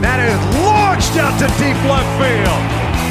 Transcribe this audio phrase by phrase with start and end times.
[0.00, 2.60] And that is launched out to deep left field.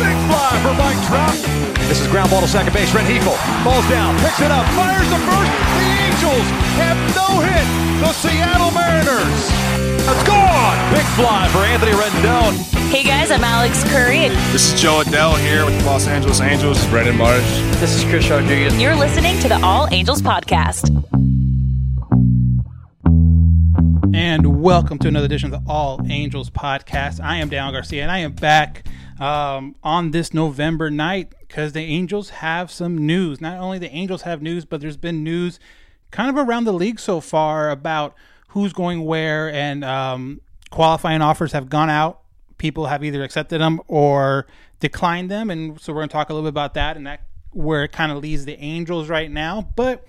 [0.01, 1.37] Big fly for Mike Trout.
[1.85, 2.89] This is ground ball to second base.
[2.89, 5.53] Rengifo falls down, picks it up, fires the first.
[5.77, 6.47] The Angels
[6.81, 7.61] have no hit.
[8.01, 9.37] The Seattle Mariners.
[10.01, 10.77] It's gone.
[10.89, 12.57] Big fly for Anthony Rendon.
[12.89, 14.33] Hey guys, I'm Alex Curry.
[14.49, 16.77] This is Jo Adell here with the Los Angeles Angels.
[16.77, 17.45] This is Brandon Marsh.
[17.77, 18.73] This is Chris Rodriguez.
[18.81, 20.89] You're listening to the All Angels Podcast.
[24.13, 27.23] And welcome to another edition of the All Angels Podcast.
[27.23, 28.87] I am Dan Garcia, and I am back
[29.19, 33.39] um, on this November night because the Angels have some news.
[33.39, 35.59] Not only the Angels have news, but there's been news
[36.11, 38.15] kind of around the league so far about
[38.49, 42.21] who's going where, and um, qualifying offers have gone out.
[42.57, 44.47] People have either accepted them or
[44.79, 47.21] declined them, and so we're going to talk a little bit about that and that
[47.51, 49.71] where it kind of leaves the Angels right now.
[49.75, 50.05] But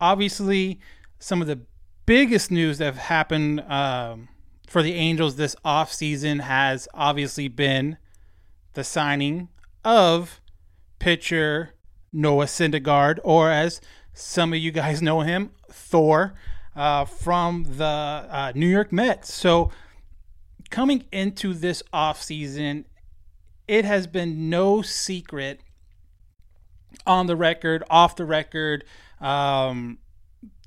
[0.00, 0.80] obviously,
[1.18, 1.60] some of the
[2.08, 4.30] biggest news that have happened um,
[4.66, 7.98] for the Angels this offseason has obviously been
[8.72, 9.50] the signing
[9.84, 10.40] of
[10.98, 11.74] pitcher
[12.10, 13.82] Noah Syndergaard, or as
[14.14, 16.32] some of you guys know him, Thor,
[16.74, 19.34] uh, from the uh, New York Mets.
[19.34, 19.70] So
[20.70, 22.86] coming into this offseason,
[23.66, 25.60] it has been no secret
[27.06, 28.84] on the record, off the record,
[29.20, 29.98] um,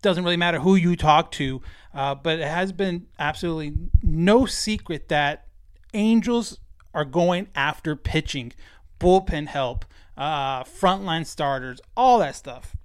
[0.01, 1.61] doesn't really matter who you talk to,
[1.93, 5.47] uh, but it has been absolutely no secret that
[5.93, 6.59] Angels
[6.93, 8.53] are going after pitching,
[8.99, 9.85] bullpen help,
[10.17, 12.75] uh, frontline starters, all that stuff.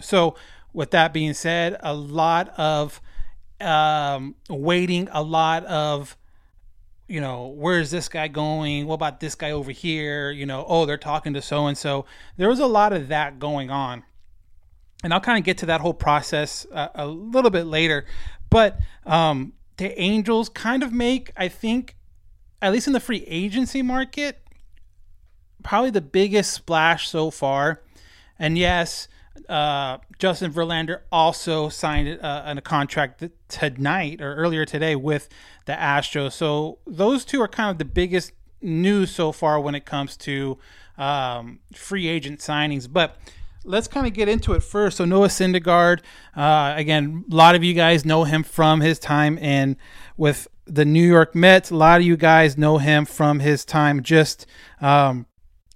[0.00, 0.34] So,
[0.72, 3.00] with that being said, a lot of
[3.60, 6.16] um, waiting, a lot of
[7.08, 8.86] you know, where is this guy going?
[8.86, 10.30] What about this guy over here?
[10.30, 12.04] You know, oh, they're talking to so and so.
[12.36, 14.04] There was a lot of that going on
[15.04, 18.04] and I'll kind of get to that whole process uh, a little bit later.
[18.50, 21.96] But um, the Angels kind of make, I think,
[22.60, 24.42] at least in the free agency market,
[25.62, 27.82] probably the biggest splash so far.
[28.38, 29.08] And yes,
[29.48, 35.28] uh, Justin Verlander also signed uh, a contract tonight or earlier today with
[35.66, 36.32] the Astros.
[36.32, 40.58] So those two are kind of the biggest news so far when it comes to
[40.96, 42.92] um, free agent signings.
[42.92, 43.16] But
[43.68, 44.96] let's kind of get into it first.
[44.96, 46.00] So Noah Syndergaard,
[46.34, 49.76] uh, again, a lot of you guys know him from his time in
[50.16, 51.70] with the New York Mets.
[51.70, 54.46] A lot of you guys know him from his time just,
[54.80, 55.26] um,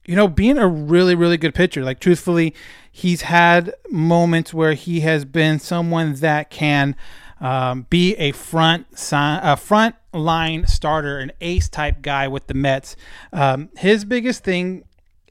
[0.07, 1.85] you know, being a really, really good pitcher.
[1.85, 2.55] Like truthfully,
[2.91, 6.97] he's had moments where he has been someone that can
[7.41, 12.97] um, be a front a front line starter, an ace type guy with the Mets.
[13.33, 14.85] Um, his biggest thing,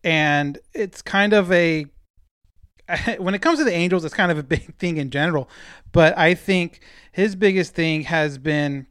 [0.03, 1.87] and it's kind of a
[3.19, 5.49] when it comes to the Angels, it's kind of a big thing in general.
[5.91, 6.81] But I think
[7.11, 8.87] his biggest thing has been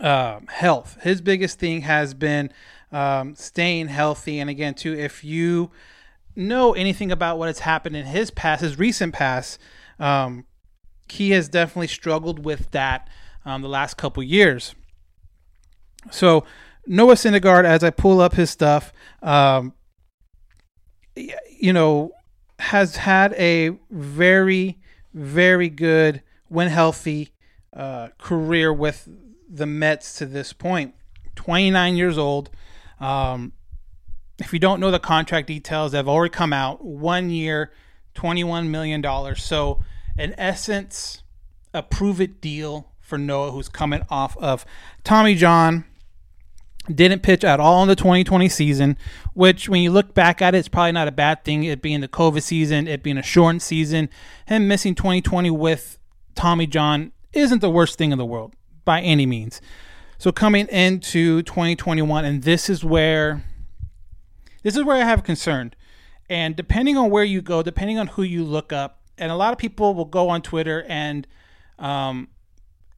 [0.00, 0.98] um, health.
[1.02, 2.52] His biggest thing has been
[2.92, 4.38] um, staying healthy.
[4.38, 5.70] And again, too, if you
[6.36, 9.58] know anything about what has happened in his past, his recent past,
[9.98, 10.44] um,
[11.08, 13.08] he has definitely struggled with that
[13.44, 14.74] um, the last couple years.
[16.10, 16.44] So
[16.86, 19.74] Noah Syndergaard, as I pull up his stuff, um,
[21.16, 22.12] you know,
[22.58, 24.78] has had a very,
[25.14, 27.30] very good, when healthy,
[27.74, 29.08] uh, career with
[29.48, 30.94] the Mets to this point.
[31.36, 32.50] 29 years old.
[33.00, 33.52] Um,
[34.38, 36.84] if you don't know the contract details, they've already come out.
[36.84, 37.72] One year,
[38.14, 39.36] $21 million.
[39.36, 39.82] So,
[40.16, 41.22] in essence,
[41.72, 44.66] a prove it deal for Noah, who's coming off of
[45.04, 45.84] Tommy John,
[46.92, 48.96] didn't pitch at all in the 2020 season,
[49.38, 51.62] which when you look back at it, it's probably not a bad thing.
[51.62, 54.08] It being the COVID season, it being a shortened season,
[54.46, 55.96] him missing 2020 with
[56.34, 59.60] Tommy John isn't the worst thing in the world by any means.
[60.18, 63.44] So coming into 2021, and this is where
[64.64, 65.72] this is where I have concern.
[66.28, 69.52] And depending on where you go, depending on who you look up, and a lot
[69.52, 71.28] of people will go on Twitter and
[71.78, 72.26] um,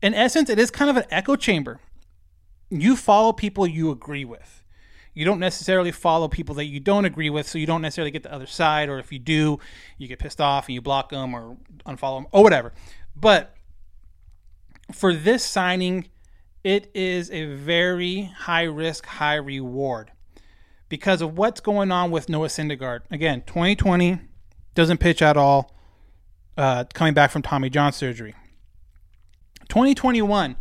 [0.00, 1.80] in essence, it is kind of an echo chamber
[2.70, 4.59] you follow people you agree with.
[5.12, 8.22] You don't necessarily follow people that you don't agree with, so you don't necessarily get
[8.22, 8.88] the other side.
[8.88, 9.58] Or if you do,
[9.98, 12.72] you get pissed off and you block them or unfollow them or whatever.
[13.16, 13.54] But
[14.92, 16.08] for this signing,
[16.62, 20.12] it is a very high risk, high reward
[20.88, 23.00] because of what's going on with Noah Syndergaard.
[23.10, 24.18] Again, 2020
[24.74, 25.74] doesn't pitch at all,
[26.56, 28.34] uh, coming back from Tommy John surgery.
[29.68, 30.56] 2021,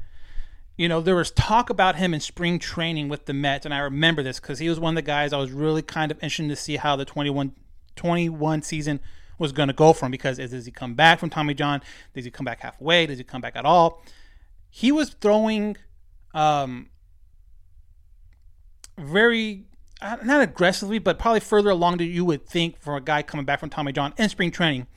[0.79, 3.79] you know, there was talk about him in spring training with the Mets, and I
[3.79, 6.47] remember this because he was one of the guys I was really kind of interested
[6.47, 7.51] to see how the 21,
[7.97, 9.01] 21 season
[9.37, 11.81] was going to go from because does he come back from Tommy John?
[12.13, 13.05] Does he come back halfway?
[13.07, 14.01] Does he come back at all?
[14.69, 15.75] He was throwing
[16.33, 16.87] um,
[18.97, 19.65] very
[20.01, 23.45] uh, not aggressively, but probably further along than you would think for a guy coming
[23.45, 24.87] back from Tommy John in spring training.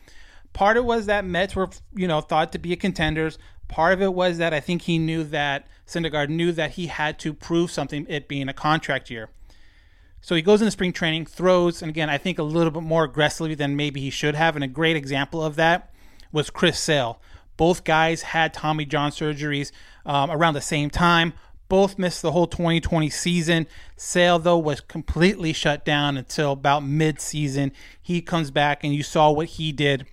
[0.52, 3.36] Part of it was that Mets were, you know, thought to be a contenders.
[3.72, 7.18] Part of it was that I think he knew that Syndergaard knew that he had
[7.20, 9.30] to prove something, it being a contract year.
[10.20, 13.04] So he goes into spring training, throws, and again, I think a little bit more
[13.04, 14.56] aggressively than maybe he should have.
[14.56, 15.90] And a great example of that
[16.32, 17.18] was Chris Sale.
[17.56, 19.72] Both guys had Tommy John surgeries
[20.04, 21.32] um, around the same time.
[21.70, 23.66] Both missed the whole 2020 season.
[23.96, 27.72] Sale, though, was completely shut down until about mid season.
[28.02, 30.06] He comes back, and you saw what he did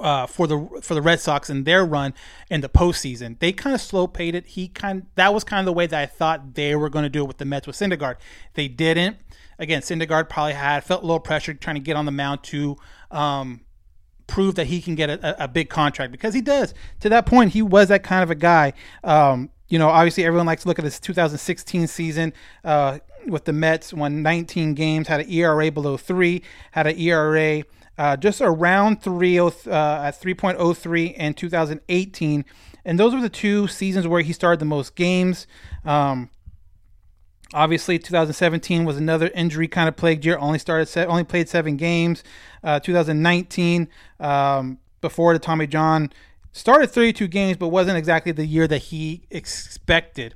[0.00, 2.14] uh, for the for the Red Sox in their run
[2.50, 3.38] in the postseason.
[3.38, 4.46] They kind of slow paid it.
[4.46, 7.08] He kind that was kind of the way that I thought they were going to
[7.08, 8.16] do it with the Mets with Syndergaard.
[8.54, 9.16] They didn't.
[9.58, 12.76] Again, Syndergaard probably had felt a little pressure trying to get on the mound to
[13.10, 13.62] um,
[14.28, 16.74] prove that he can get a, a, big contract because he does.
[17.00, 18.74] To that point, he was that kind of a guy.
[19.02, 23.52] Um, you know, obviously everyone likes to look at his 2016 season uh, with the
[23.52, 23.92] Mets.
[23.92, 27.64] Won 19 games, had an ERA below three, had an ERA
[27.98, 32.44] uh, just around 3 uh, at 3.03 in 2018.
[32.84, 35.46] And those were the two seasons where he started the most games.
[35.84, 36.30] Um,
[37.52, 40.38] obviously, 2017 was another injury kind of plagued year.
[40.38, 42.22] Only started only played seven games.
[42.62, 43.88] Uh, 2019,
[44.20, 46.10] um, before the Tommy John,
[46.52, 50.34] started 32 games, but wasn't exactly the year that he expected.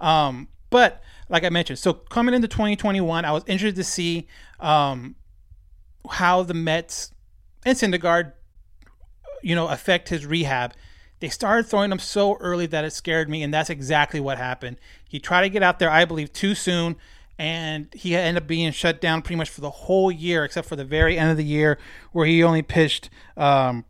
[0.00, 4.26] Um, but like I mentioned, so coming into 2021, I was interested to see
[4.60, 5.14] um,
[6.10, 7.12] how the Mets
[7.64, 8.32] and Syndergaard,
[9.42, 10.74] you know, affect his rehab.
[11.20, 14.76] They started throwing him so early that it scared me, and that's exactly what happened.
[15.08, 16.96] He tried to get out there, I believe, too soon,
[17.38, 20.76] and he ended up being shut down pretty much for the whole year, except for
[20.76, 21.78] the very end of the year,
[22.12, 23.84] where he only pitched um,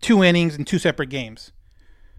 [0.00, 1.52] two innings in two separate games.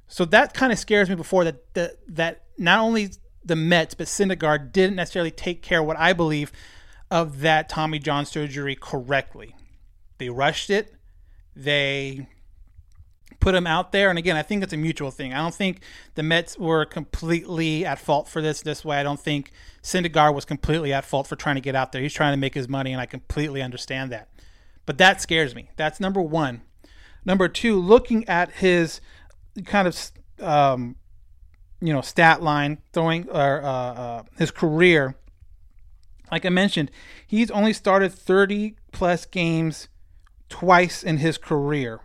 [0.08, 3.12] So that kind of scares me before that, that that not only
[3.46, 6.52] the Mets but Syndergaard didn't necessarily take care of what I believe
[7.12, 9.54] of that Tommy John surgery correctly.
[10.18, 10.96] They rushed it.
[11.56, 12.28] They
[13.42, 14.10] put him out there.
[14.10, 15.34] And again, I think it's a mutual thing.
[15.34, 15.82] I don't think
[16.16, 18.98] the Mets were completely at fault for this this way.
[18.98, 19.52] I don't think
[19.84, 22.02] Syndergaard was completely at fault for trying to get out there.
[22.02, 24.30] He's trying to make his money, and I completely understand that.
[24.86, 25.70] But that scares me.
[25.76, 26.62] That's number one.
[27.26, 29.02] Number two, looking at his
[29.66, 30.96] kind of um,
[31.82, 35.16] you know stat line, throwing or uh, uh, his career
[36.32, 36.90] like I mentioned,
[37.28, 39.90] he's only started 30 plus games
[40.50, 42.00] twice in his career.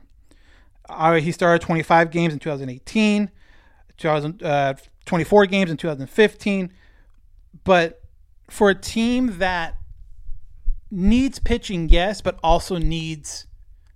[0.88, 3.31] Uh, he started 25 games in 2018,
[3.96, 4.75] 2000, uh,
[5.05, 6.73] 24 games in 2015.
[7.64, 8.02] But
[8.50, 9.76] for a team that
[10.90, 13.46] needs pitching, yes, but also needs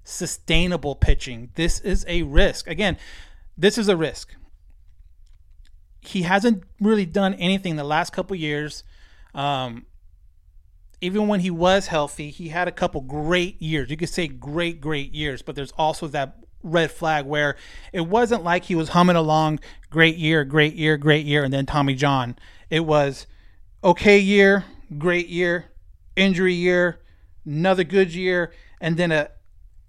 [0.05, 2.67] sustainable pitching, this is a risk.
[2.67, 2.97] Again,
[3.57, 4.35] this is a risk.
[6.01, 8.85] He hasn't really done anything the last couple years.
[9.35, 9.87] Um,
[11.01, 13.91] even when he was healthy, he had a couple great years.
[13.91, 17.57] You could say great, great years, but there's also that red flag where
[17.93, 21.65] it wasn't like he was humming along great year, great year, great year, and then
[21.65, 22.37] Tommy John.
[22.69, 23.27] It was
[23.83, 24.67] okay year,
[24.99, 25.71] great year,
[26.17, 27.01] injury year,
[27.47, 29.31] another good year, and then a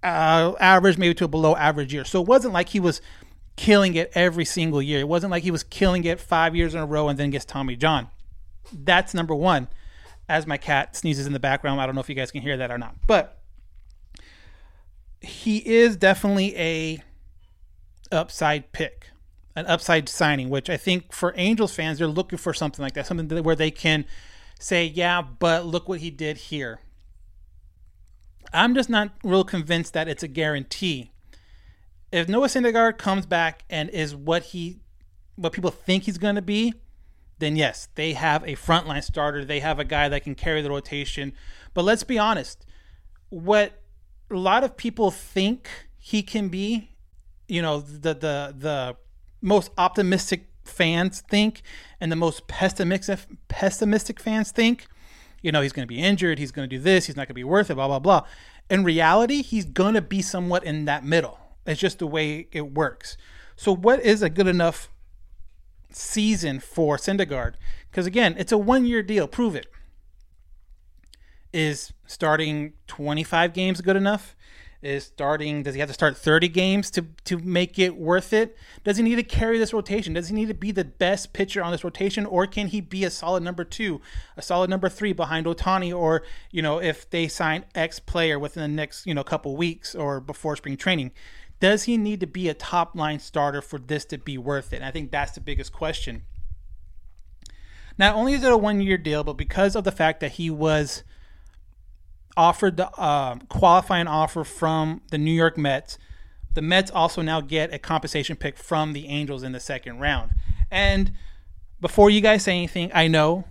[0.02, 2.04] uh, average maybe to a below average year.
[2.04, 3.00] So it wasn't like he was
[3.56, 5.00] killing it every single year.
[5.00, 7.44] It wasn't like he was killing it five years in a row and then gets
[7.44, 8.08] Tommy John.
[8.72, 9.68] That's number one
[10.32, 11.78] as my cat sneezes in the background.
[11.78, 13.42] I don't know if you guys can hear that or not, but
[15.20, 17.02] he is definitely a
[18.10, 19.08] upside pick,
[19.54, 23.06] an upside signing, which I think for Angels fans, they're looking for something like that,
[23.06, 24.06] something where they can
[24.58, 26.80] say, yeah, but look what he did here.
[28.54, 31.10] I'm just not real convinced that it's a guarantee.
[32.10, 34.80] If Noah Syndergaard comes back and is what he,
[35.36, 36.72] what people think he's going to be,
[37.42, 39.44] then yes, they have a frontline starter.
[39.44, 41.32] They have a guy that can carry the rotation.
[41.74, 42.64] But let's be honest,
[43.30, 43.82] what
[44.30, 45.68] a lot of people think
[45.98, 46.90] he can be,
[47.48, 48.96] you know, the the the
[49.40, 51.62] most optimistic fans think
[52.00, 53.18] and the most pessimistic
[53.48, 54.86] pessimistic fans think,
[55.42, 57.34] you know, he's going to be injured, he's going to do this, he's not going
[57.34, 58.24] to be worth it, blah blah blah.
[58.70, 61.40] In reality, he's going to be somewhat in that middle.
[61.66, 63.16] It's just the way it works.
[63.56, 64.91] So, what is a good enough
[65.96, 67.54] season for Syndergaard?
[67.90, 69.26] Because again, it's a one-year deal.
[69.28, 69.66] Prove it.
[71.52, 74.34] Is starting 25 games good enough?
[74.82, 75.62] Is starting?
[75.62, 78.56] Does he have to start 30 games to to make it worth it?
[78.82, 80.14] Does he need to carry this rotation?
[80.14, 83.04] Does he need to be the best pitcher on this rotation, or can he be
[83.04, 84.00] a solid number two,
[84.36, 85.96] a solid number three behind Ohtani?
[85.96, 89.94] or you know if they sign X player within the next you know couple weeks
[89.94, 91.12] or before spring training?
[91.62, 94.76] Does he need to be a top line starter for this to be worth it?
[94.78, 96.24] And I think that's the biggest question.
[97.96, 100.50] Not only is it a one year deal, but because of the fact that he
[100.50, 101.04] was
[102.36, 105.98] offered the uh, qualifying offer from the New York Mets,
[106.54, 110.32] the Mets also now get a compensation pick from the Angels in the second round.
[110.68, 111.12] And
[111.80, 113.44] before you guys say anything, I know,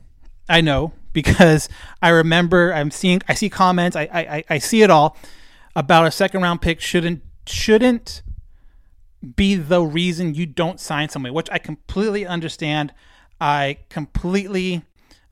[0.50, 1.70] I know, because
[2.02, 5.16] I remember I'm seeing I see comments, I I, I see it all
[5.78, 8.22] about a second round pick shouldn't shouldn't
[9.36, 12.94] be the reason you don't sign somebody, which I completely understand.
[13.40, 14.84] I completely.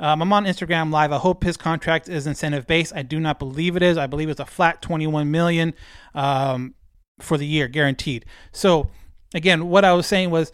[0.02, 1.12] Um, I'm on Instagram Live.
[1.12, 2.94] I hope his contract is incentive based.
[2.96, 3.98] I do not believe it is.
[3.98, 5.74] I believe it's a flat 21 million
[6.16, 6.74] um,
[7.20, 8.26] for the year, guaranteed.
[8.54, 8.90] So,
[9.34, 10.54] again, what I was saying was,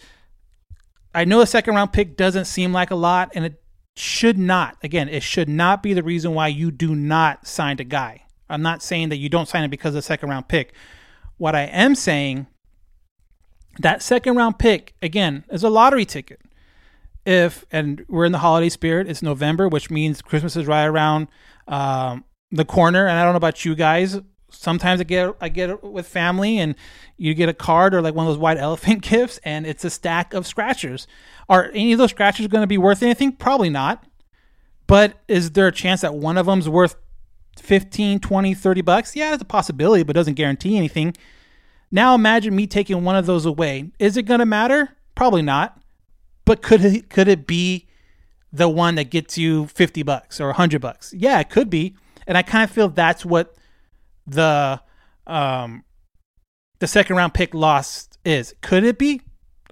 [1.14, 3.62] I know a second round pick doesn't seem like a lot, and it
[3.96, 4.78] should not.
[4.84, 8.24] Again, it should not be the reason why you do not sign a guy.
[8.50, 10.74] I'm not saying that you don't sign it because of a second round pick.
[11.38, 12.48] What I am saying,
[13.80, 16.42] that second round pick, again, is a lottery ticket.
[17.26, 21.28] If, and we're in the holiday spirit, it's November, which means Christmas is right around
[21.68, 23.08] um, the corner.
[23.08, 24.20] And I don't know about you guys.
[24.52, 26.76] Sometimes I get I get it with family, and
[27.18, 29.90] you get a card or like one of those white elephant gifts, and it's a
[29.90, 31.08] stack of scratchers.
[31.50, 33.34] Are any of those scratchers going to be worth anything?
[33.34, 34.06] Probably not.
[34.88, 36.96] But is there a chance that one of them's worth
[37.62, 39.16] 15, 20, 30 bucks?
[39.16, 41.16] Yeah, it's a possibility, but doesn't guarantee anything.
[41.92, 43.92] Now imagine me taking one of those away.
[44.00, 44.90] Is it going to matter?
[45.16, 45.80] Probably not.
[46.44, 47.88] But could it, could it be
[48.52, 51.14] the one that gets you 50 bucks or 100 bucks?
[51.16, 51.96] Yeah, it could be.
[52.28, 53.56] And I kind of feel that's what
[54.28, 54.82] the
[55.28, 55.84] um
[56.80, 58.54] the second round pick lost is.
[58.62, 59.22] Could it be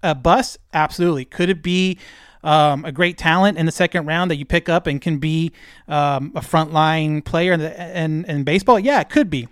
[0.01, 0.57] a bust?
[0.73, 1.25] Absolutely.
[1.25, 1.97] Could it be
[2.43, 5.51] um, a great talent in the second round that you pick up and can be
[5.87, 8.79] um, a frontline player in, the, in, in baseball?
[8.79, 9.47] Yeah, it could be.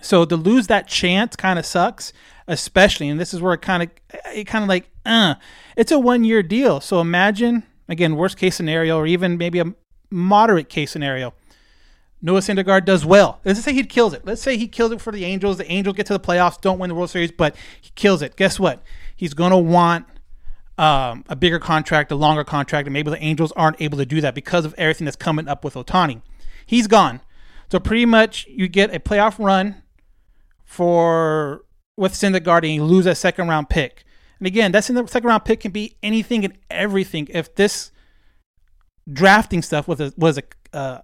[0.00, 2.12] So to lose that chance kind of sucks,
[2.48, 3.90] especially, and this is where it kind of
[4.34, 5.34] it kind of like, uh,
[5.76, 6.80] it's a one year deal.
[6.80, 9.74] So imagine again, worst case scenario, or even maybe a
[10.10, 11.34] moderate case scenario.
[12.22, 13.40] Noah Syndergaard does well.
[13.44, 14.24] Let's say he kills it.
[14.24, 15.56] Let's say he kills it for the Angels.
[15.56, 18.36] The Angels get to the playoffs, don't win the World Series, but he kills it.
[18.36, 18.82] Guess what?
[19.16, 20.06] He's going to want
[20.80, 24.22] um, a bigger contract, a longer contract, and maybe the Angels aren't able to do
[24.22, 26.22] that because of everything that's coming up with Ohtani.
[26.64, 27.20] He's gone.
[27.70, 29.82] So pretty much you get a playoff run
[30.64, 31.66] for
[31.98, 34.04] with Syndergaard and you lose a second round pick.
[34.38, 37.28] And again, that second round pick can be anything and everything.
[37.30, 37.92] If this
[39.12, 41.02] drafting stuff was a, was a, a,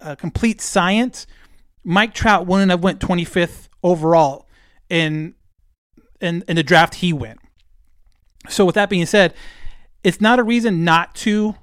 [0.00, 1.26] a complete science,
[1.84, 4.48] Mike Trout wouldn't have went 25th overall
[4.88, 5.34] in
[6.22, 7.38] in in the draft he went.
[8.48, 9.34] So with that being said,
[10.02, 11.54] it's not a reason not to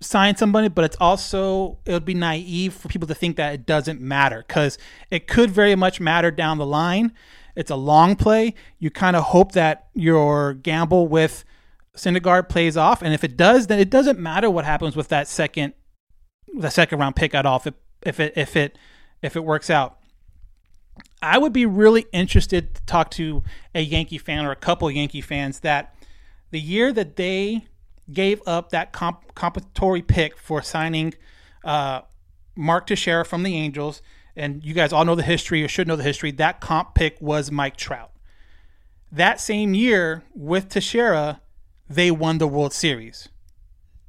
[0.00, 3.66] sign somebody, but it's also it would be naive for people to think that it
[3.66, 4.78] doesn't matter because
[5.10, 7.12] it could very much matter down the line.
[7.56, 8.54] It's a long play.
[8.78, 11.44] You kind of hope that your gamble with
[11.96, 15.26] Syndergaard plays off, and if it does, then it doesn't matter what happens with that
[15.26, 15.74] second,
[16.56, 17.56] the second round pick at all.
[17.56, 18.78] If it if it if it
[19.20, 19.97] if it works out,
[21.20, 23.42] I would be really interested to talk to
[23.74, 25.94] a Yankee fan or a couple Yankee fans that
[26.50, 27.66] the year that they
[28.12, 31.14] gave up that comp- compensatory pick for signing
[31.64, 32.02] uh,
[32.56, 34.00] Mark Teixeira from the Angels
[34.38, 37.20] and you guys all know the history or should know the history, that comp pick
[37.20, 38.12] was Mike Trout.
[39.10, 41.40] That same year with Teixeira,
[41.90, 43.28] they won the World Series.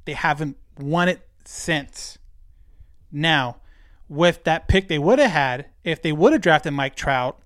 [0.04, 2.18] They haven't won it since.
[3.10, 3.56] Now,
[4.10, 7.40] with that pick they would have had, if they would have drafted Mike Trout,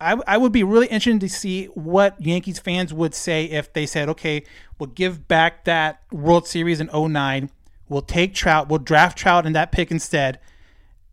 [0.00, 3.86] I, I would be really interested to see what Yankees fans would say if they
[3.86, 4.44] said, okay,
[4.78, 7.48] we'll give back that World Series in 09.
[7.88, 8.68] We'll take Trout.
[8.68, 10.40] We'll draft Trout in that pick instead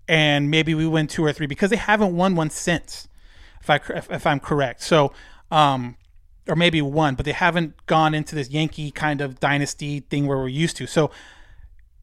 [0.08, 3.08] and maybe we win two or three because they haven't won one since,
[3.62, 4.82] if I if, if I'm correct.
[4.82, 5.14] So,
[5.50, 5.96] um,
[6.50, 10.38] or maybe one, but they haven't gone into this Yankee kind of dynasty thing where
[10.38, 10.88] we're used to.
[10.88, 11.12] So.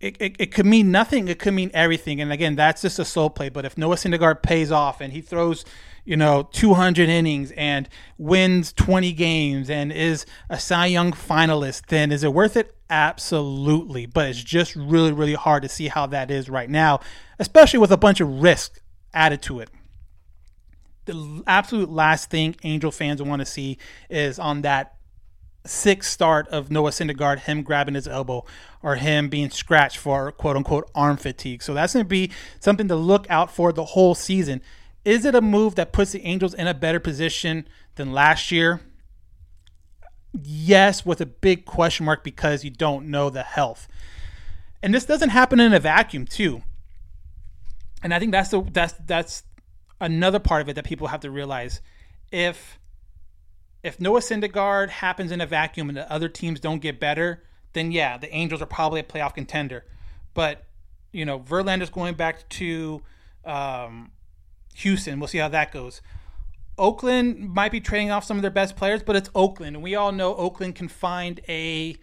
[0.00, 1.28] It, it, it could mean nothing.
[1.28, 2.20] It could mean everything.
[2.20, 3.48] And again, that's just a slow play.
[3.48, 5.64] But if Noah Syndergaard pays off and he throws,
[6.04, 12.12] you know, 200 innings and wins 20 games and is a Cy Young finalist, then
[12.12, 12.76] is it worth it?
[12.88, 14.06] Absolutely.
[14.06, 17.00] But it's just really, really hard to see how that is right now
[17.38, 18.80] especially with a bunch of risk
[19.14, 19.70] added to it.
[21.06, 23.78] the absolute last thing Angel fans want to see
[24.10, 24.97] is on that
[25.68, 28.44] sixth start of Noah Syndergaard, him grabbing his elbow
[28.82, 31.62] or him being scratched for quote unquote arm fatigue.
[31.62, 34.62] So that's going to be something to look out for the whole season.
[35.04, 38.80] Is it a move that puts the Angels in a better position than last year?
[40.32, 43.88] Yes, with a big question mark because you don't know the health.
[44.82, 46.62] And this doesn't happen in a vacuum, too.
[48.02, 49.42] And I think that's the that's that's
[50.00, 51.80] another part of it that people have to realize.
[52.30, 52.78] If
[53.82, 57.92] if Noah Syndergaard happens in a vacuum and the other teams don't get better, then
[57.92, 59.84] yeah, the Angels are probably a playoff contender.
[60.34, 60.64] But
[61.12, 63.02] you know, Verlander's going back to
[63.44, 64.10] um,
[64.74, 65.20] Houston.
[65.20, 66.02] We'll see how that goes.
[66.76, 69.96] Oakland might be trading off some of their best players, but it's Oakland, and we
[69.96, 71.96] all know Oakland can find a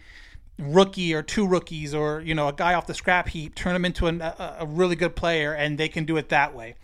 [0.58, 3.84] rookie or two rookies or you know a guy off the scrap heap, turn him
[3.84, 6.74] into an, a, a, really good player, and they can do it that way.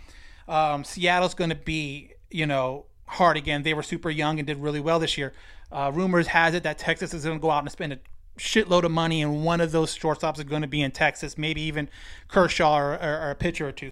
[0.49, 3.63] Um, Seattle's going to be you know hard again.
[3.63, 5.33] They were super young and did really well this year.
[5.71, 7.99] Uh, rumors has it that Texas is going to go out and spend a
[8.39, 11.61] shitload of money, and one of those shortstops is going to be in Texas, maybe
[11.63, 11.89] even
[12.29, 13.91] Kershaw or, or, or a pitcher or two.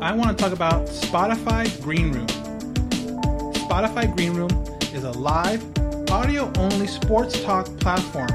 [0.00, 2.26] I want to talk about Spotify Green Room.
[2.26, 4.50] Spotify Green Room
[4.92, 5.62] is a live,
[6.10, 8.28] audio only sports talk platform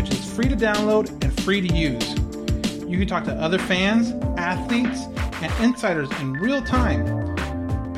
[0.00, 2.14] which is free to download and free to use.
[2.88, 5.02] You can talk to other fans, athletes,
[5.42, 7.29] and insiders in real time.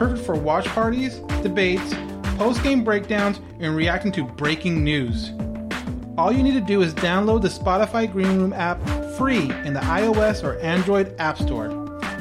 [0.03, 1.95] Perfect for watch parties, debates,
[2.37, 5.31] post game breakdowns, and reacting to breaking news.
[6.19, 8.83] All you need to do is download the Spotify Green Room app
[9.17, 11.69] free in the iOS or Android App Store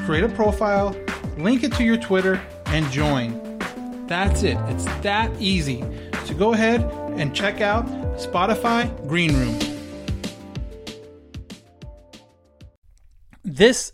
[0.06, 0.96] create a profile,
[1.40, 3.58] link it to your Twitter, and join.
[4.06, 4.58] That's it.
[4.68, 5.84] It's that easy.
[6.26, 6.82] So go ahead
[7.18, 9.58] and check out Spotify Green Room.
[13.44, 13.94] This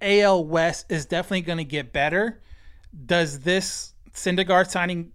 [0.00, 2.40] AL West is definitely going to get better.
[3.06, 5.12] Does this Syndergaard signing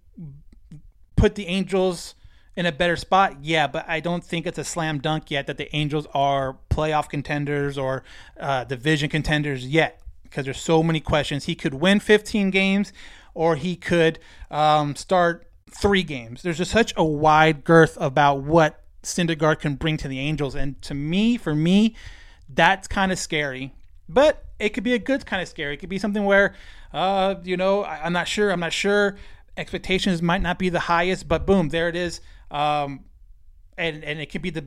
[1.16, 2.14] put the Angels
[2.56, 3.36] in a better spot?
[3.42, 7.08] Yeah, but I don't think it's a slam dunk yet that the Angels are playoff
[7.08, 8.04] contenders or
[8.38, 11.44] uh, division contenders yet because there's so many questions.
[11.44, 12.92] He could win 15 games
[13.34, 14.18] or he could
[14.50, 16.42] um, start three games.
[16.42, 20.54] There's just such a wide girth about what Syndergaard can bring to the Angels.
[20.54, 21.94] And to me, for me,
[22.48, 23.72] that's kind of scary.
[24.08, 25.74] But it could be a good kind of scary.
[25.74, 26.54] It could be something where,
[26.94, 28.50] uh, you know, I, am not sure.
[28.50, 29.16] I'm not sure.
[29.56, 32.20] Expectations might not be the highest, but boom, there it is.
[32.52, 33.04] Um,
[33.76, 34.64] and and it could be the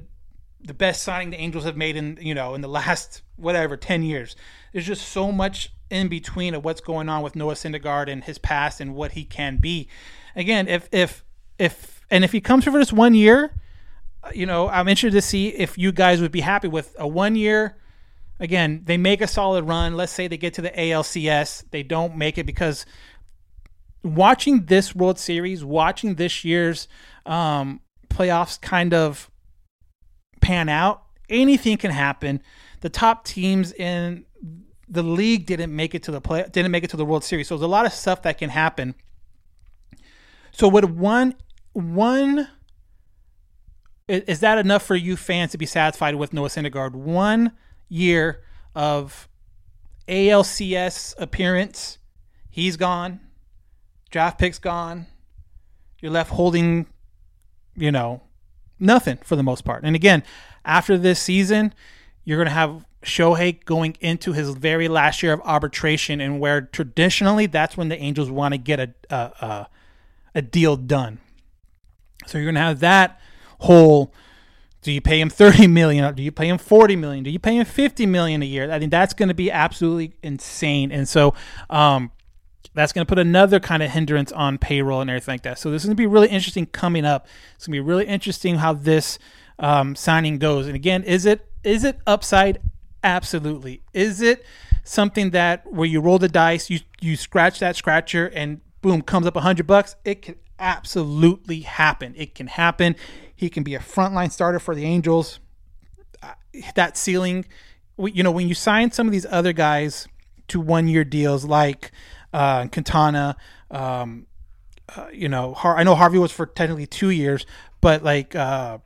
[0.59, 4.03] the best signing the Angels have made in you know in the last whatever ten
[4.03, 4.35] years.
[4.73, 8.37] There's just so much in between of what's going on with Noah Syndergaard and his
[8.37, 9.87] past and what he can be.
[10.35, 11.23] Again, if if
[11.57, 13.53] if and if he comes for this one year,
[14.33, 17.35] you know I'm interested to see if you guys would be happy with a one
[17.35, 17.77] year.
[18.39, 19.95] Again, they make a solid run.
[19.95, 22.85] Let's say they get to the ALCS, they don't make it because
[24.03, 26.87] watching this World Series, watching this year's
[27.25, 29.29] um, playoffs, kind of
[30.41, 32.41] pan out, anything can happen.
[32.81, 34.25] The top teams in
[34.87, 37.47] the league didn't make it to the play, didn't make it to the World Series.
[37.47, 38.95] So there's a lot of stuff that can happen.
[40.51, 41.35] So would one
[41.73, 42.47] one
[44.07, 46.93] is that enough for you fans to be satisfied with Noah Syndergaard?
[46.93, 47.51] One
[47.89, 48.41] year
[48.75, 49.27] of
[50.07, 51.97] ALCS appearance,
[52.49, 53.19] he's gone.
[54.09, 55.07] Draft picks gone.
[56.01, 56.87] You're left holding,
[57.75, 58.21] you know,
[58.79, 59.83] nothing for the most part.
[59.83, 60.23] And again,
[60.63, 61.73] after this season,
[62.23, 66.61] you're going to have Shohei going into his very last year of arbitration, and where
[66.61, 69.67] traditionally that's when the Angels want to get a a, a,
[70.35, 71.19] a deal done.
[72.25, 73.19] So you're going to have that
[73.59, 74.13] whole.
[74.87, 76.15] Do you pay him 30 million?
[76.15, 77.25] Do you pay him 40 million?
[77.25, 78.71] Do you pay him 50 million a year?
[78.71, 80.93] I think that's going to be absolutely insane.
[80.93, 81.33] And so,
[81.69, 82.09] um,
[82.73, 85.59] that's going to put another kind of hindrance on payroll and everything like that.
[85.59, 87.27] So this is going to be really interesting coming up.
[87.55, 89.19] It's going to be really interesting how this
[89.59, 90.67] um, signing goes.
[90.67, 92.61] And again, is it is it upside?
[93.03, 93.81] Absolutely.
[93.93, 94.45] Is it
[94.85, 99.27] something that where you roll the dice, you you scratch that scratcher, and boom, comes
[99.27, 99.97] up a hundred bucks?
[100.05, 102.13] It can absolutely happen.
[102.15, 102.95] It can happen.
[103.37, 105.39] He can be a frontline starter for the Angels.
[106.75, 107.45] That ceiling,
[107.97, 110.07] you know, when you sign some of these other guys
[110.49, 111.91] to one year deals like
[112.33, 113.37] uh, Quintana.
[113.71, 114.27] Um,
[114.95, 117.45] uh, you know, Har- I know Harvey was for technically two years,
[117.81, 118.79] but like uh,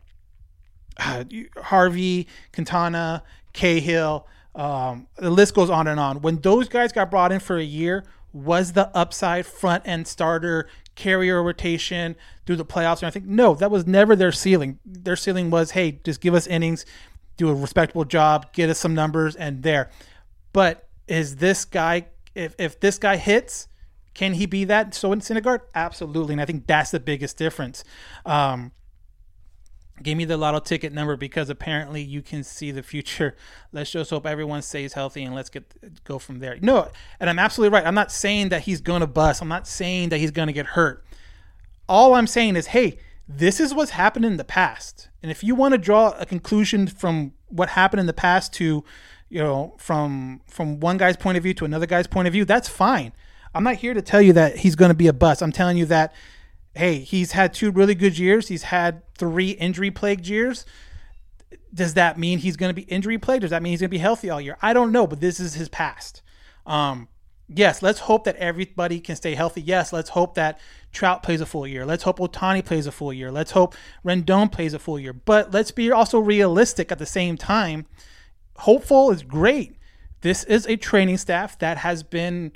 [0.97, 1.23] uh
[1.57, 6.21] Harvey, Quintana, Cahill, um, the list goes on and on.
[6.21, 10.67] When those guys got brought in for a year, was the upside front end starter
[10.95, 14.79] carrier rotation through the playoffs and I think no, that was never their ceiling.
[14.85, 16.85] Their ceiling was, hey, just give us innings,
[17.37, 19.89] do a respectable job, get us some numbers, and there.
[20.53, 23.67] But is this guy if if this guy hits,
[24.13, 25.61] can he be that so in Syndergaard?
[25.75, 27.83] Absolutely, and I think that's the biggest difference.
[28.25, 28.71] Um,
[30.03, 33.35] give me the lotto ticket number because apparently you can see the future.
[33.71, 36.57] Let's just hope everyone stays healthy and let's get go from there.
[36.61, 37.85] No, and I'm absolutely right.
[37.85, 39.41] I'm not saying that he's going to bust.
[39.41, 41.05] I'm not saying that he's going to get hurt.
[41.87, 45.09] All I'm saying is, hey, this is what's happened in the past.
[45.21, 48.83] And if you want to draw a conclusion from what happened in the past to,
[49.29, 52.45] you know, from from one guy's point of view to another guy's point of view,
[52.45, 53.13] that's fine.
[53.53, 55.41] I'm not here to tell you that he's going to be a bust.
[55.41, 56.13] I'm telling you that
[56.75, 58.47] hey, he's had two really good years.
[58.47, 60.65] He's had three injury plagued years.
[61.73, 63.41] Does that mean he's going to be injury plagued?
[63.41, 64.57] Does that mean he's going to be healthy all year?
[64.61, 66.21] I don't know, but this is his past.
[66.65, 67.07] Um,
[67.47, 69.61] yes, let's hope that everybody can stay healthy.
[69.61, 70.59] Yes, let's hope that
[70.91, 71.85] Trout plays a full year.
[71.85, 73.31] Let's hope Ohtani plays a full year.
[73.31, 75.13] Let's hope Rendon plays a full year.
[75.13, 77.85] But let's be also realistic at the same time.
[78.57, 79.75] Hopeful is great.
[80.21, 82.51] This is a training staff that has been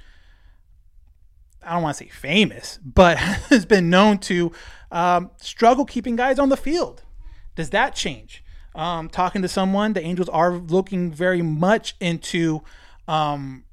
[1.65, 3.17] I don't want to say famous, but
[3.49, 4.51] has been known to
[4.91, 7.04] um, struggle keeping guys on the field.
[7.56, 8.43] Does that change?
[8.75, 12.62] Um, talking to someone, the Angels are looking very much into,
[13.08, 13.63] um,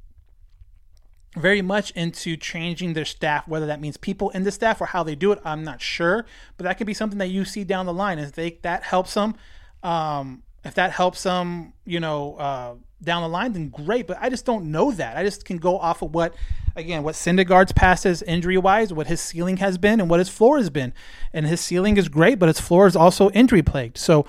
[1.37, 3.48] very much into changing their staff.
[3.48, 6.24] Whether that means people in the staff or how they do it, I'm not sure.
[6.57, 8.18] But that could be something that you see down the line.
[8.20, 9.35] If they that helps them,
[9.83, 14.06] um, if that helps them, you know, uh, down the line, then great.
[14.06, 15.16] But I just don't know that.
[15.16, 16.34] I just can go off of what,
[16.76, 20.28] again, what Syndergaard's past is injury wise, what his ceiling has been, and what his
[20.28, 20.92] floor has been.
[21.32, 23.98] And his ceiling is great, but his floor is also injury plagued.
[23.98, 24.26] So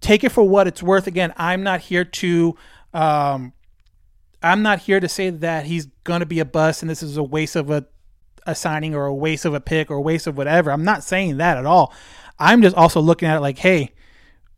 [0.00, 1.06] take it for what it's worth.
[1.06, 2.56] Again, I'm not here to.
[2.94, 3.52] Um,
[4.42, 7.16] I'm not here to say that he's going to be a bust and this is
[7.16, 7.86] a waste of a,
[8.46, 10.70] a signing or a waste of a pick or a waste of whatever.
[10.70, 11.92] I'm not saying that at all.
[12.38, 13.90] I'm just also looking at it like, hey,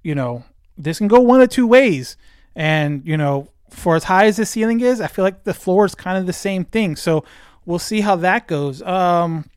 [0.02, 0.44] you know,
[0.76, 2.16] this can go one of two ways.
[2.54, 5.84] And, you know, for as high as the ceiling is, I feel like the floor
[5.84, 6.96] is kind of the same thing.
[6.96, 7.24] So
[7.64, 8.82] we'll see how that goes.
[8.82, 9.48] Um,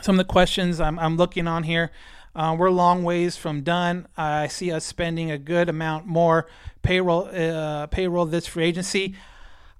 [0.00, 1.90] some of the questions I'm, I'm looking on here.
[2.34, 4.06] Uh, we're a long ways from done.
[4.16, 6.46] I see us spending a good amount more
[6.82, 9.16] payroll uh, payroll this free agency.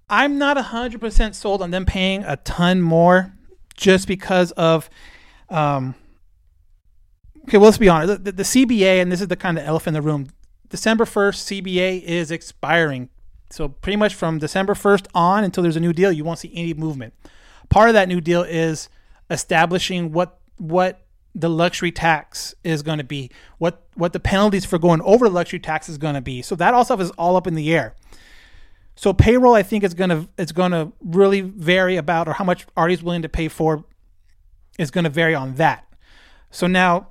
[0.09, 3.33] I'm not 100% sold on them paying a ton more
[3.77, 4.91] just because of
[5.49, 5.95] um,
[7.45, 8.25] okay, well, let's be honest.
[8.25, 10.29] The, the, the, CBA, and this is the kind of elephant in the room.
[10.71, 13.11] December 1st, CBA is expiring.
[13.51, 16.53] So pretty much from December 1st on until there's a new deal, you won't see
[16.55, 17.13] any movement.
[17.69, 18.89] Part of that new deal is
[19.29, 24.79] establishing what what the luxury tax is going to be, what what the penalties for
[24.79, 26.43] going over the luxury tax is going to be.
[26.43, 27.95] So that all stuff is all up in the air.
[28.95, 32.45] So payroll, I think, is going to it's going to really vary about, or how
[32.45, 33.85] much Arte's willing to pay for,
[34.79, 35.87] is going to vary on that.
[36.51, 37.09] So now,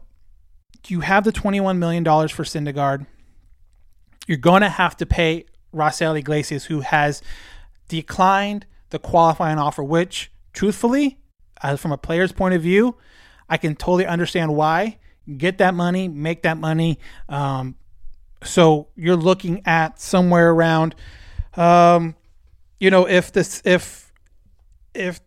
[0.88, 3.06] you have the twenty-one million dollars for Syndergaard
[4.30, 7.24] you're going to have to pay Raisel Iglesias, who has
[7.88, 11.18] declined the qualifying offer, which, truthfully,
[11.64, 12.96] as from a player's point of view,
[13.50, 15.00] I can totally understand why.
[15.36, 17.00] Get that money, make that money.
[17.28, 17.76] Um,
[18.44, 20.94] so you're looking at somewhere around,
[21.56, 22.16] um,
[22.80, 24.14] you know, if this, if,
[24.94, 25.22] if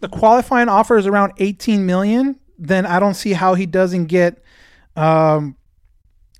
[0.00, 4.42] the qualifying offer is around 18 million, then I don't see how he doesn't get,
[4.96, 5.56] um,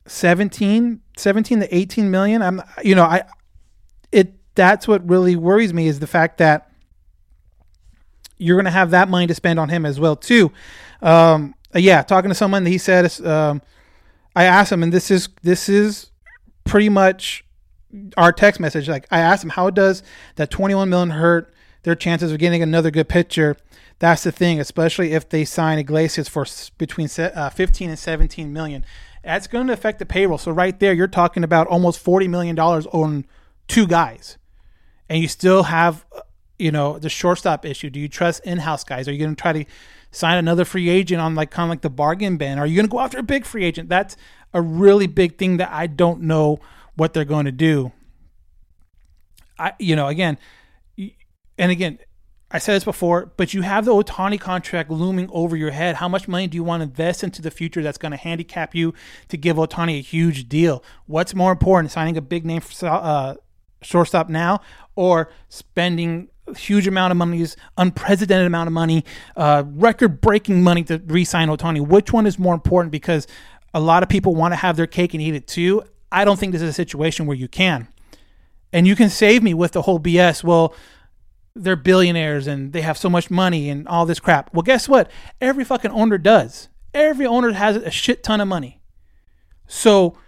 [0.06, 3.22] 17 17 to 18 million i'm you know i
[4.12, 6.70] it that's what really worries me is the fact that
[8.38, 10.52] you're going to have that money to spend on him as well too.
[11.02, 13.60] Um yeah talking to someone he said um
[14.34, 16.10] i asked him and this is this is
[16.64, 17.44] pretty much
[18.16, 18.88] our text message.
[18.88, 20.02] Like i asked him how does
[20.36, 21.52] that 21 million hurt
[21.82, 23.56] their chances of getting another good pitcher?
[23.98, 26.46] That's the thing especially if they sign iglesias for
[26.78, 28.84] between uh, 15 and 17 million
[29.26, 30.38] that's going to affect the payroll.
[30.38, 33.26] So right there, you're talking about almost forty million dollars on
[33.66, 34.38] two guys,
[35.08, 36.20] and you still have, uh,
[36.58, 37.90] you know, the shortstop issue.
[37.90, 39.08] Do you trust in-house guys?
[39.08, 39.64] Are you going to try to
[40.12, 42.58] sign another free agent on like kind of like the bargain bin?
[42.58, 43.88] Are you going to go after a big free agent?
[43.88, 44.16] That's
[44.54, 46.60] a really big thing that I don't know
[46.94, 47.92] what they're going to do.
[49.58, 50.38] I, you know, again,
[51.58, 51.98] and again,
[52.56, 55.96] I said this before, but you have the Ohtani contract looming over your head.
[55.96, 58.74] How much money do you want to invest into the future that's going to handicap
[58.74, 58.94] you
[59.28, 60.82] to give Ohtani a huge deal?
[61.04, 63.34] What's more important, signing a big name uh,
[63.82, 64.62] shortstop now
[64.94, 69.04] or spending a huge amount of money, unprecedented amount of money,
[69.36, 71.86] uh, record breaking money to re sign Ohtani?
[71.86, 72.90] Which one is more important?
[72.90, 73.26] Because
[73.74, 75.82] a lot of people want to have their cake and eat it too.
[76.10, 77.88] I don't think this is a situation where you can.
[78.72, 80.42] And you can save me with the whole BS.
[80.42, 80.74] Well,
[81.56, 84.52] they're billionaires and they have so much money and all this crap.
[84.52, 85.10] Well, guess what?
[85.40, 86.68] Every fucking owner does.
[86.92, 88.80] Every owner has a shit ton of money.
[89.66, 90.18] So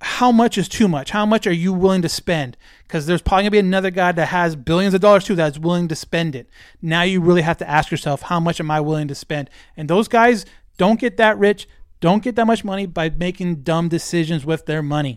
[0.00, 1.10] how much is too much?
[1.10, 2.56] How much are you willing to spend?
[2.82, 5.88] Because there's probably gonna be another guy that has billions of dollars too that's willing
[5.88, 6.50] to spend it.
[6.82, 9.48] Now you really have to ask yourself, how much am I willing to spend?
[9.76, 10.44] And those guys
[10.76, 11.68] don't get that rich,
[12.00, 15.16] don't get that much money by making dumb decisions with their money.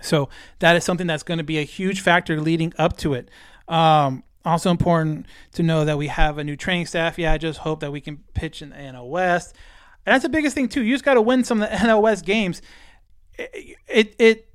[0.00, 0.28] So
[0.60, 3.30] that is something that's going to be a huge factor leading up to it.
[3.68, 7.18] Um, also important to know that we have a new training staff.
[7.18, 9.54] Yeah, I just hope that we can pitch in the AL West.
[10.04, 10.82] And that's the biggest thing too.
[10.82, 12.62] You just got to win some of the AL West games.
[13.38, 14.48] It, it it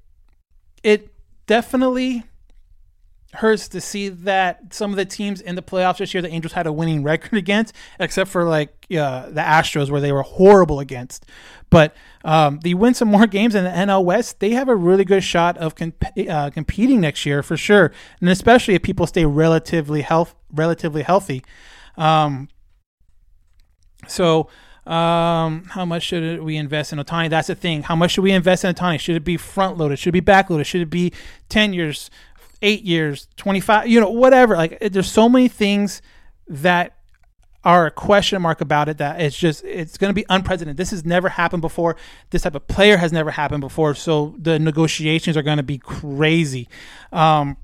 [0.81, 1.13] it
[1.45, 2.23] definitely
[3.35, 6.53] hurts to see that some of the teams in the playoffs this year the Angels
[6.53, 10.79] had a winning record against, except for like uh, the Astros where they were horrible
[10.79, 11.25] against.
[11.69, 15.05] But um, they win some more games in the AL West, they have a really
[15.05, 19.25] good shot of comp- uh, competing next year for sure, and especially if people stay
[19.25, 21.43] relatively health relatively healthy.
[21.97, 22.49] Um,
[24.07, 24.49] so.
[24.85, 27.29] Um, how much should we invest in Ohtani?
[27.29, 27.83] That's the thing.
[27.83, 28.99] How much should we invest in Ohtani?
[28.99, 29.99] Should it be front loaded?
[29.99, 30.65] Should it be back loaded?
[30.65, 31.13] Should it be
[31.49, 32.09] 10 years,
[32.61, 34.55] eight years, 25, you know, whatever.
[34.55, 36.01] Like there's so many things
[36.47, 36.97] that
[37.63, 40.77] are a question mark about it that it's just it's going to be unprecedented.
[40.77, 41.95] This has never happened before.
[42.31, 43.93] This type of player has never happened before.
[43.93, 46.67] So the negotiations are going to be crazy.
[47.11, 47.57] Um,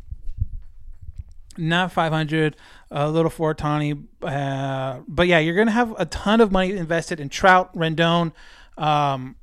[1.57, 2.55] not 500,
[2.91, 6.71] a little for Ohtani, uh, but yeah, you're going to have a ton of money
[6.71, 8.31] invested in Trout, Rendon,
[8.77, 9.36] um,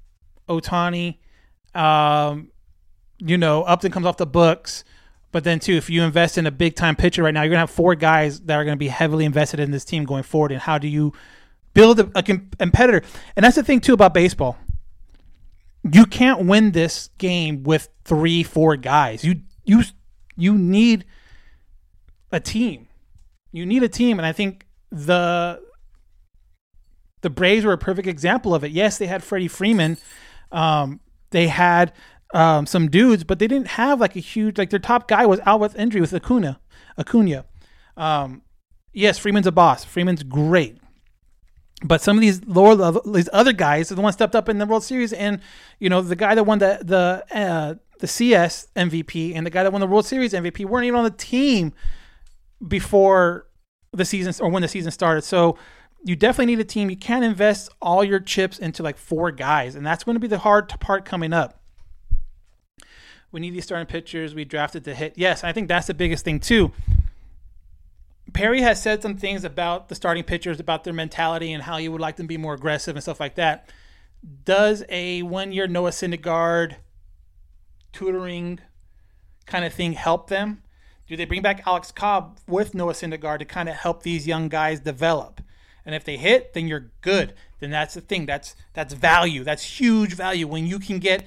[0.48, 1.18] Ohtani.
[1.74, 2.52] Um,
[3.18, 4.84] you know, Upton comes off the books.
[5.34, 7.58] But then too, if you invest in a big time pitcher right now, you're gonna
[7.58, 10.52] have four guys that are gonna be heavily invested in this team going forward.
[10.52, 11.12] And how do you
[11.72, 13.02] build a, a competitor?
[13.34, 14.56] And that's the thing too about baseball.
[15.82, 19.24] You can't win this game with three, four guys.
[19.24, 19.82] You you
[20.36, 21.04] you need
[22.30, 22.86] a team.
[23.50, 25.60] You need a team, and I think the
[27.22, 28.70] the Braves were a perfect example of it.
[28.70, 29.98] Yes, they had Freddie Freeman.
[30.52, 31.92] Um, they had
[32.34, 35.40] um, some dudes, but they didn't have like a huge like their top guy was
[35.46, 36.60] out with injury with Acuna.
[36.98, 37.46] Acuna.
[37.96, 38.42] Um,
[38.92, 39.84] yes, Freeman's a boss.
[39.84, 40.78] Freeman's great.
[41.84, 44.58] But some of these lower level, these other guys are the ones stepped up in
[44.58, 45.40] the World Series, and
[45.78, 49.62] you know the guy that won the the uh, the CS MVP and the guy
[49.62, 51.72] that won the World Series MVP weren't even on the team
[52.66, 53.46] before
[53.92, 55.22] the season or when the season started.
[55.22, 55.56] So
[56.02, 56.90] you definitely need a team.
[56.90, 60.26] You can't invest all your chips into like four guys, and that's going to be
[60.26, 61.60] the hard part coming up.
[63.34, 64.32] We need these starting pitchers.
[64.32, 65.14] We drafted to hit.
[65.16, 66.70] Yes, I think that's the biggest thing too.
[68.32, 71.88] Perry has said some things about the starting pitchers, about their mentality and how he
[71.88, 73.68] would like them to be more aggressive and stuff like that.
[74.44, 76.76] Does a one-year Noah Syndergaard
[77.92, 78.60] tutoring
[79.46, 80.62] kind of thing help them?
[81.08, 84.48] Do they bring back Alex Cobb with Noah Syndergaard to kind of help these young
[84.48, 85.40] guys develop?
[85.84, 87.34] And if they hit, then you're good.
[87.58, 88.26] Then that's the thing.
[88.26, 89.42] That's that's value.
[89.42, 91.24] That's huge value when you can get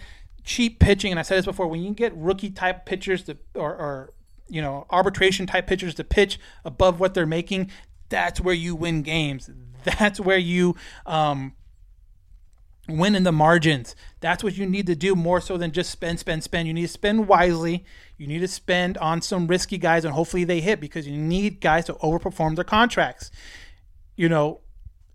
[0.47, 3.75] cheap pitching, and I said this before, when you get rookie type pitchers to, or,
[3.75, 4.13] or
[4.47, 7.69] you know arbitration type pitchers to pitch above what they're making,
[8.09, 9.51] that's where you win games.
[9.99, 11.53] That's where you um,
[12.89, 13.95] win in the margins.
[14.19, 16.67] That's what you need to do more so than just spend, spend, spend.
[16.67, 17.85] You need to spend wisely.
[18.17, 21.61] You need to spend on some risky guys, and hopefully they hit because you need
[21.61, 23.31] guys to overperform their contracts.
[24.17, 24.59] You know,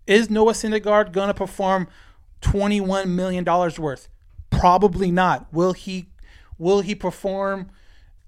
[0.07, 1.87] is Noah Syndergaard going to perform
[2.41, 4.07] $21 million worth?
[4.59, 5.51] Probably not.
[5.53, 6.07] Will he
[6.57, 7.69] will he perform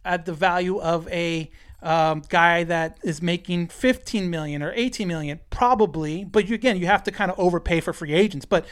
[0.04, 1.50] at the value of a
[1.82, 5.40] um, guy that is making 15 million or 18 million?
[5.50, 8.46] Probably, but you, again, you have to kind of overpay for free agents.
[8.46, 8.66] But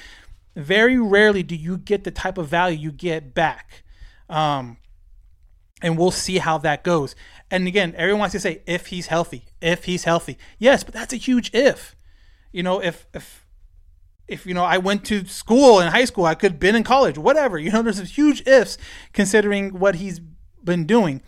[0.55, 3.83] very rarely do you get the type of value you get back.
[4.29, 4.77] Um,
[5.81, 7.15] and we'll see how that goes.
[7.51, 10.37] And again, everyone wants to say if he's healthy, if he's healthy.
[10.57, 11.95] Yes, but that's a huge if.
[12.51, 13.42] You know, if if
[14.27, 16.83] if you know I went to school in high school, I could have been in
[16.83, 17.57] college, whatever.
[17.57, 18.77] You know, there's huge ifs
[19.11, 20.19] considering what he's
[20.63, 21.21] been doing.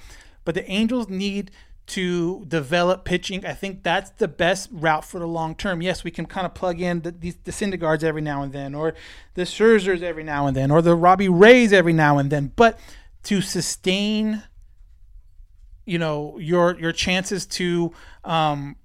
[0.44, 1.52] But the Angels need
[1.88, 3.46] to develop pitching.
[3.46, 5.82] I think that's the best route for the long term.
[5.82, 8.74] Yes, we can kind of plug in the, the, the Syndergaards every now and then,
[8.74, 8.96] or
[9.36, 12.52] the Scherzers every now and then, or the Robbie Rays every now and then.
[12.56, 12.80] But
[13.24, 14.44] to sustain,
[15.86, 17.92] you know, your your chances to
[18.24, 18.78] um,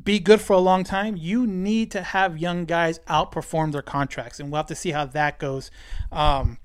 [0.00, 4.40] be good for a long time, you need to have young guys outperform their contracts,
[4.40, 5.70] and we'll have to see how that goes.
[6.10, 6.58] Um,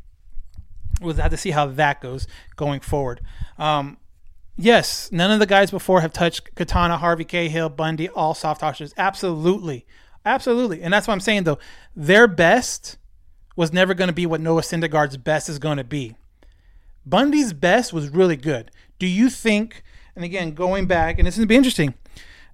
[1.02, 3.22] we'll have to see how that goes going forward.
[3.58, 3.98] Um,
[4.56, 8.94] yes, none of the guys before have touched Quintana, Harvey Cahill, Bundy, all soft touches.
[8.98, 9.86] Absolutely,
[10.26, 11.60] absolutely, and that's what I'm saying though.
[11.96, 12.98] Their best
[13.56, 16.16] was never going to be what Noah Syndergaard's best is going to be.
[17.06, 18.72] Bundy's best was really good.
[19.00, 19.84] Do you think?
[20.16, 21.94] And again, going back, and this is going to be interesting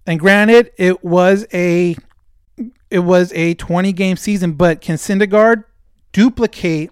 [0.05, 1.95] and granted, it was a
[2.89, 5.63] it was a 20 game season, but can Syndergaard
[6.11, 6.91] duplicate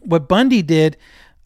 [0.00, 0.96] what Bundy did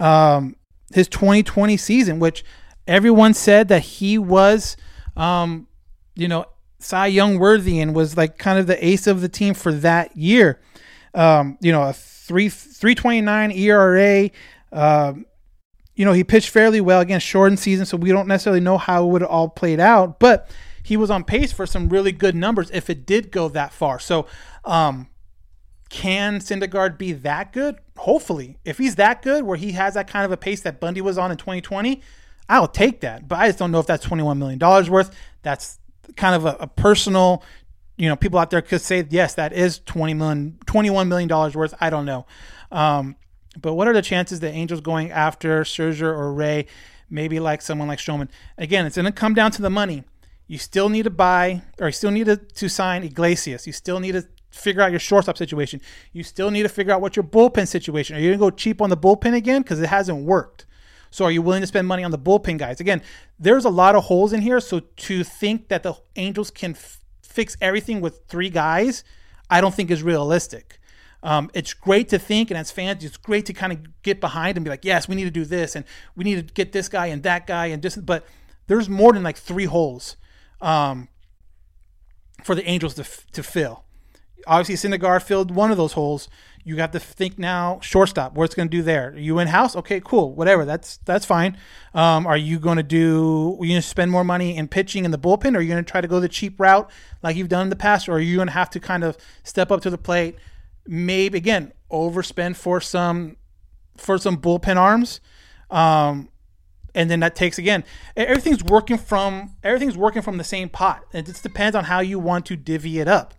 [0.00, 0.56] um,
[0.92, 2.44] his 2020 season, which
[2.86, 4.76] everyone said that he was,
[5.16, 5.66] um,
[6.14, 6.46] you know,
[6.78, 10.16] Cy Young worthy and was like kind of the ace of the team for that
[10.16, 10.60] year.
[11.14, 14.30] Um, you know, a three three twenty nine ERA.
[14.72, 15.26] Um,
[15.98, 19.04] you know, he pitched fairly well against shortened season, so we don't necessarily know how
[19.04, 20.48] it would have all played out, but
[20.80, 23.98] he was on pace for some really good numbers if it did go that far.
[23.98, 24.26] So,
[24.64, 25.08] um,
[25.88, 27.78] can Syndergaard be that good?
[27.96, 28.58] Hopefully.
[28.64, 31.18] If he's that good, where he has that kind of a pace that Bundy was
[31.18, 32.00] on in 2020,
[32.48, 33.26] I'll take that.
[33.26, 35.12] But I just don't know if that's $21 million worth.
[35.42, 35.80] That's
[36.14, 37.42] kind of a, a personal,
[37.96, 41.74] you know, people out there could say, yes, that is 20 million, $21 million worth.
[41.80, 42.24] I don't know.
[42.70, 43.16] Um,
[43.60, 46.66] but what are the chances that Angels going after Scherzer or Ray,
[47.10, 48.28] maybe like someone like Stroman?
[48.56, 50.04] Again, it's going to come down to the money.
[50.46, 53.66] You still need to buy, or you still need to, to sign Iglesias.
[53.66, 55.80] You still need to figure out your shortstop situation.
[56.12, 58.16] You still need to figure out what your bullpen situation.
[58.16, 60.66] Are you going to go cheap on the bullpen again because it hasn't worked?
[61.10, 62.80] So are you willing to spend money on the bullpen guys?
[62.80, 63.02] Again,
[63.38, 64.60] there's a lot of holes in here.
[64.60, 69.04] So to think that the Angels can f- fix everything with three guys,
[69.50, 70.77] I don't think is realistic.
[71.22, 74.56] Um, it's great to think, and as fans, it's great to kind of get behind
[74.56, 76.88] and be like, yes, we need to do this, and we need to get this
[76.88, 78.04] guy and that guy, and just.
[78.06, 78.24] But
[78.66, 80.16] there's more than like three holes
[80.60, 81.08] um,
[82.44, 83.84] for the Angels to to fill
[84.48, 86.28] obviously Syndergaard filled one of those holes.
[86.64, 88.34] You have to think now shortstop.
[88.34, 89.10] What's going to do there?
[89.10, 89.74] Are you in house?
[89.76, 90.34] Okay, cool.
[90.34, 90.64] Whatever.
[90.64, 91.56] That's that's fine.
[91.94, 93.56] Um, are you going to do?
[93.60, 95.54] Are you going to spend more money in pitching in the bullpen?
[95.54, 96.90] Or are you going to try to go the cheap route
[97.22, 98.08] like you've done in the past?
[98.08, 100.36] Or are you going to have to kind of step up to the plate?
[100.90, 103.36] Maybe again overspend for some
[103.98, 105.20] for some bullpen arms.
[105.70, 106.30] Um,
[106.94, 107.84] and then that takes again
[108.16, 111.04] everything's working from everything's working from the same pot.
[111.12, 113.34] It just depends on how you want to divvy it up.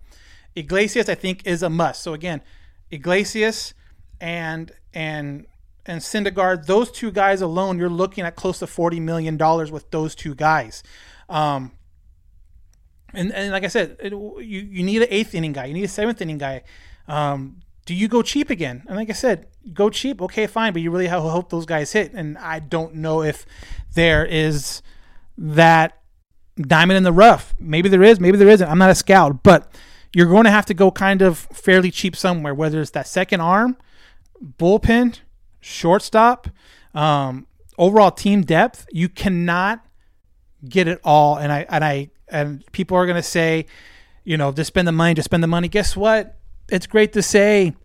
[0.56, 2.04] Iglesias, I think, is a must.
[2.04, 2.42] So again,
[2.92, 3.74] Iglesias
[4.22, 5.48] and and
[5.88, 9.90] and Syndergaard, those two guys alone, you're looking at close to forty million dollars with
[9.90, 10.84] those two guys.
[11.28, 11.72] Um,
[13.12, 15.86] and, and like I said, it, you you need an eighth inning guy, you need
[15.86, 16.62] a seventh inning guy.
[17.10, 18.84] Um, do you go cheap again?
[18.88, 22.14] And like I said, go cheap, okay, fine, but you really hope those guys hit.
[22.14, 23.46] And I don't know if
[23.96, 24.82] there is
[25.38, 26.00] that
[26.56, 27.56] diamond in the rough.
[27.60, 28.70] Maybe there is, maybe there isn't.
[28.70, 29.72] I'm not a scout, but
[30.14, 33.42] you're going to have to go kind of fairly cheap somewhere, whether it's that second
[33.42, 33.78] arm,
[34.58, 35.20] bullpen,
[35.60, 36.48] shortstop,
[36.94, 38.88] um, overall team depth.
[38.92, 39.86] You cannot
[40.68, 41.38] get it all.
[41.38, 43.66] And I and I and people are going to say,
[44.24, 45.68] you know, just spend the money, just spend the money.
[45.68, 46.39] Guess what?
[46.72, 47.76] It's great to say,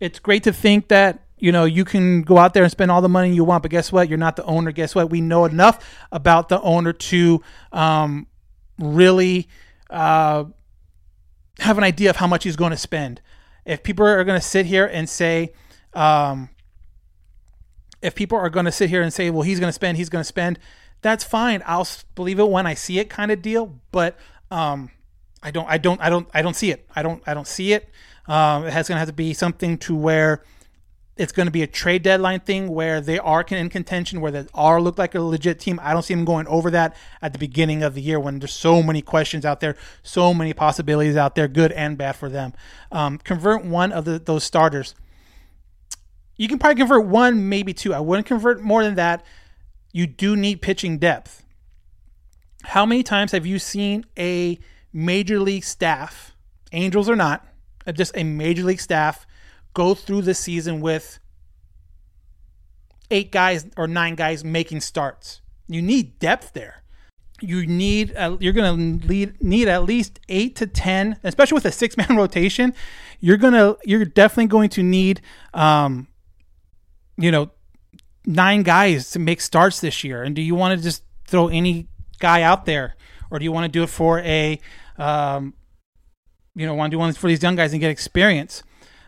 [0.00, 3.00] it's great to think that you know you can go out there and spend all
[3.00, 4.08] the money you want, but guess what?
[4.08, 4.72] You're not the owner.
[4.72, 5.10] Guess what?
[5.10, 8.26] We know enough about the owner to um,
[8.78, 9.48] really.
[9.88, 10.44] Uh,
[11.60, 13.20] have an idea of how much he's going to spend.
[13.64, 15.52] If people are going to sit here and say,
[15.94, 16.48] um,
[18.02, 20.08] if people are going to sit here and say, well, he's going to spend, he's
[20.08, 20.58] going to spend,
[21.02, 21.62] that's fine.
[21.66, 23.78] I'll believe it when I see it, kind of deal.
[23.92, 24.18] But
[24.50, 24.90] um,
[25.42, 26.86] I don't, I don't, I don't, I don't see it.
[26.94, 27.88] I don't, I don't see it.
[28.30, 30.44] Um, it has going to have to be something to where
[31.16, 34.46] it's going to be a trade deadline thing where they are in contention, where they
[34.54, 35.80] are look like a legit team.
[35.82, 38.54] I don't see them going over that at the beginning of the year when there's
[38.54, 42.52] so many questions out there, so many possibilities out there, good and bad for them.
[42.92, 44.94] Um, convert one of the, those starters.
[46.36, 47.92] You can probably convert one, maybe two.
[47.92, 49.26] I wouldn't convert more than that.
[49.92, 51.44] You do need pitching depth.
[52.62, 54.60] How many times have you seen a
[54.92, 56.36] major league staff,
[56.70, 57.44] Angels or not,
[57.94, 59.26] just a major league staff,
[59.74, 61.18] go through the season with
[63.10, 65.40] eight guys or nine guys making starts.
[65.68, 66.82] You need depth there.
[67.40, 71.72] You need uh, you're going to need at least eight to ten, especially with a
[71.72, 72.74] six man rotation.
[73.18, 75.22] You're gonna you're definitely going to need,
[75.54, 76.08] um,
[77.16, 77.50] you know,
[78.26, 80.22] nine guys to make starts this year.
[80.22, 81.88] And do you want to just throw any
[82.18, 82.94] guy out there,
[83.30, 84.60] or do you want to do it for a,
[84.98, 85.54] um,
[86.54, 88.62] you know, want to do one for these young guys and get experience?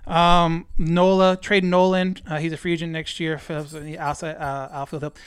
[0.07, 2.17] Um, Nola, trade Nolan.
[2.27, 5.19] Uh, he's a free agent next year for the outside uh, outfield help.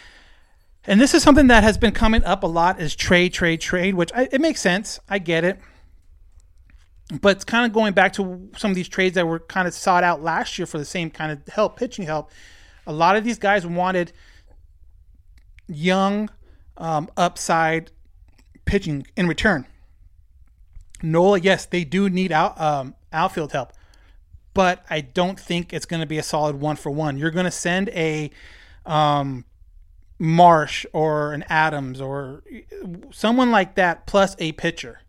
[0.87, 3.95] And this is something that has been coming up a lot is trade, trade, trade,
[3.95, 4.99] which I, it makes sense.
[5.09, 5.59] I get it.
[7.21, 9.73] But it's kind of going back to some of these trades that were kind of
[9.73, 12.31] sought out last year for the same kind of help, pitching help.
[12.87, 14.11] A lot of these guys wanted
[15.67, 16.29] young,
[16.77, 17.91] um, upside
[18.65, 19.65] pitching in return.
[21.01, 23.73] Nola, yes, they do need out um, outfield help
[24.55, 27.17] but I don't think it's going to be a solid one for one.
[27.17, 28.31] You're going to send a
[28.85, 29.43] um,
[30.17, 32.41] Marsh or an Adams or
[33.11, 35.01] someone like that plus a pitcher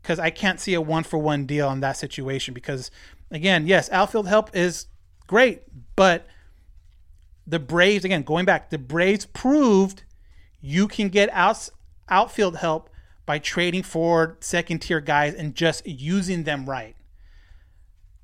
[0.00, 2.54] because I can't see a one for one deal in that situation.
[2.54, 2.92] Because
[3.32, 4.86] again, yes, outfield help is
[5.26, 5.62] great,
[5.96, 6.28] but
[7.48, 10.04] the Braves again going back, the Braves proved
[10.60, 11.68] you can get out
[12.08, 12.88] outfield help
[13.26, 16.96] by trading for second tier guys and just using them right.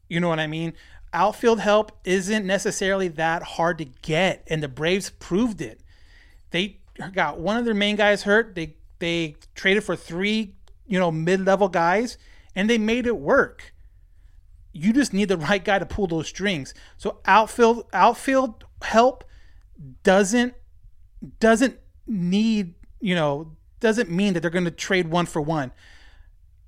[0.09, 0.75] You know what I mean?
[1.13, 5.81] Outfield help isn't necessarily that hard to get, and the Braves proved it.
[6.51, 6.81] They
[7.13, 8.55] got one of their main guys hurt.
[8.55, 10.55] They they traded for three,
[10.87, 12.19] you know, mid level guys,
[12.55, 13.73] and they made it work.
[14.73, 16.75] You just need the right guy to pull those strings.
[16.97, 19.25] So outfield outfield help
[20.03, 20.55] doesn't
[21.39, 25.73] doesn't need you know doesn't mean that they're going to trade one for one.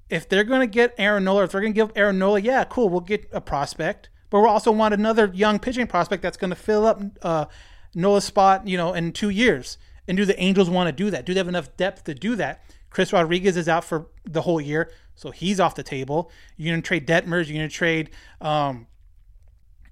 [0.09, 2.65] If they're going to get Aaron Nola, if they're going to give Aaron Nola, yeah,
[2.65, 4.11] cool, we'll get a prospect.
[4.31, 7.45] But we'll also want another young pitching prospect that's going to fill up uh,
[7.95, 9.79] Nola's spot, you know, in two years.
[10.09, 11.25] And do the Angels want to do that?
[11.25, 12.65] Do they have enough depth to do that?
[12.91, 16.31] Chris Rodriguez is out for the whole year, so he's off the table.
[16.57, 17.49] You're going to trade Detmers.
[17.49, 18.11] You're going to trade,
[18.41, 18.87] um,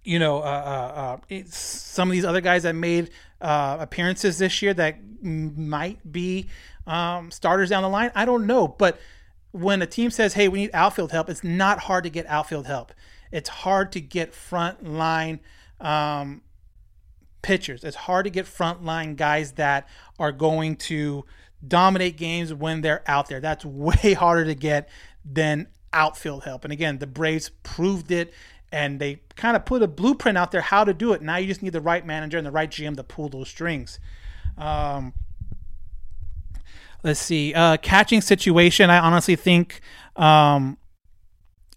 [0.05, 4.63] you know, uh, uh, uh, some of these other guys that made uh, appearances this
[4.63, 6.49] year that might be
[6.87, 8.11] um, starters down the line.
[8.15, 8.99] I don't know, but
[9.53, 12.67] when a team says, "Hey, we need outfield help," it's not hard to get outfield
[12.67, 12.93] help.
[13.31, 15.41] It's hard to get front line
[15.81, 16.43] um,
[17.43, 17.85] pitchers.
[17.85, 19.89] It's hard to get front line guys that
[20.19, 21.25] are going to
[21.67, 23.41] dominate games when they're out there.
[23.41, 24.89] That's way harder to get
[25.25, 26.65] than outfield help.
[26.65, 28.33] And again, the Braves proved it
[28.73, 31.23] and they kind of put a blueprint out there how to do it.
[31.23, 33.99] Now you just need the right manager and the right GM to pull those strings.
[34.57, 35.13] Um,
[37.03, 37.55] let's see.
[37.55, 39.81] Uh, catching situation, I honestly think
[40.17, 40.77] um,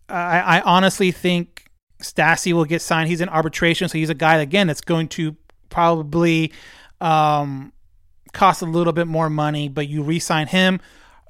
[0.09, 1.69] I, I honestly think
[2.01, 3.09] Stassi will get signed.
[3.09, 5.35] He's in arbitration, so he's a guy again that's going to
[5.69, 6.51] probably
[7.01, 7.73] um,
[8.33, 10.79] cost a little bit more money, but you re-sign him.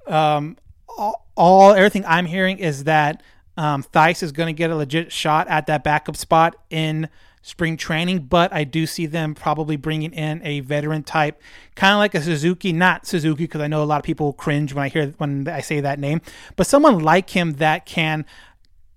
[0.08, 0.58] Um,
[0.90, 3.24] all, all, everything I'm hearing is that
[3.58, 7.10] um, is going to get a legit shot at that backup spot in
[7.42, 11.42] spring training, but I do see them probably bringing in a veteran type,
[11.76, 14.74] kind of like a Suzuki, not Suzuki because I know a lot of people cringe
[14.74, 16.22] when I hear when I say that name,
[16.56, 18.26] but someone like him that can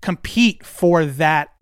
[0.01, 1.53] compete for that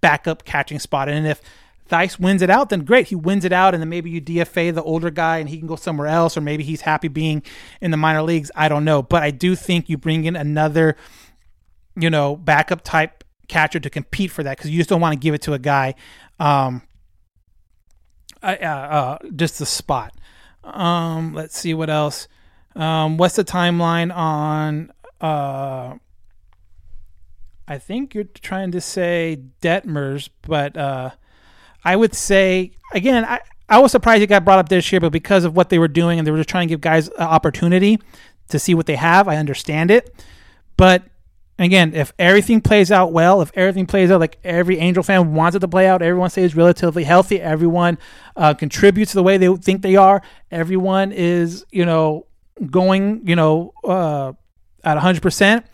[0.00, 1.08] backup catching spot.
[1.08, 1.40] And if
[1.88, 3.08] Thaiss wins it out, then great.
[3.08, 5.66] He wins it out, and then maybe you DFA the older guy and he can
[5.66, 7.42] go somewhere else, or maybe he's happy being
[7.80, 8.50] in the minor leagues.
[8.54, 9.02] I don't know.
[9.02, 10.96] But I do think you bring in another,
[11.98, 15.18] you know, backup type catcher to compete for that because you just don't want to
[15.18, 15.94] give it to a guy
[16.38, 16.82] um,
[18.42, 20.14] uh, uh, just the spot.
[20.64, 22.28] Um, let's see what else.
[22.76, 25.96] Um, what's the timeline on uh,
[27.66, 31.10] I think you're trying to say Detmers, but uh,
[31.84, 35.12] I would say again, I, I was surprised it got brought up this year, but
[35.12, 37.26] because of what they were doing and they were just trying to give guys an
[37.26, 37.98] opportunity
[38.48, 40.24] to see what they have, I understand it.
[40.78, 41.02] But
[41.58, 45.56] again, if everything plays out well, if everything plays out like every Angel fan wants
[45.56, 47.98] it to play out, everyone stays relatively healthy, everyone
[48.36, 52.26] uh, contributes the way they think they are, everyone is you know
[52.70, 54.32] going you know uh,
[54.84, 55.66] at 100 percent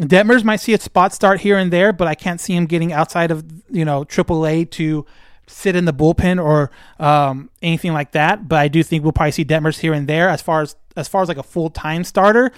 [0.00, 2.92] Detmers might see a spot start here and there, but I can't see him getting
[2.92, 5.04] outside of you know AAA to
[5.46, 8.48] sit in the bullpen or um, anything like that.
[8.48, 11.08] But I do think we'll probably see Detmers here and there as far as as
[11.08, 12.52] far as like a full time starter.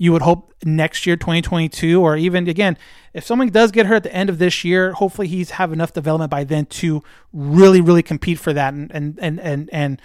[0.00, 2.78] You would hope next year, 2022, or even again,
[3.12, 5.92] if someone does get hurt at the end of this year, hopefully he's have enough
[5.92, 7.02] development by then to
[7.34, 10.02] really, really compete for that and and and and, and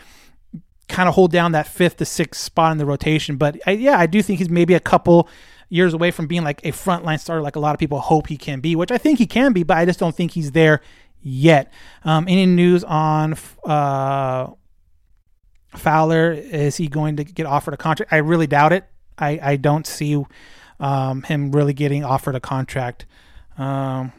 [0.89, 3.37] kind of hold down that fifth to sixth spot in the rotation.
[3.37, 5.29] But I, yeah, I do think he's maybe a couple
[5.69, 8.35] years away from being like a frontline starter, like a lot of people hope he
[8.35, 10.81] can be, which I think he can be, but I just don't think he's there
[11.21, 11.71] yet.
[12.03, 14.47] Um, any news on uh,
[15.69, 16.33] Fowler?
[16.33, 18.11] Is he going to get offered a contract?
[18.11, 18.85] I really doubt it.
[19.17, 20.23] I, I don't see
[20.79, 23.05] um, him really getting offered a contract.
[23.57, 24.11] Um,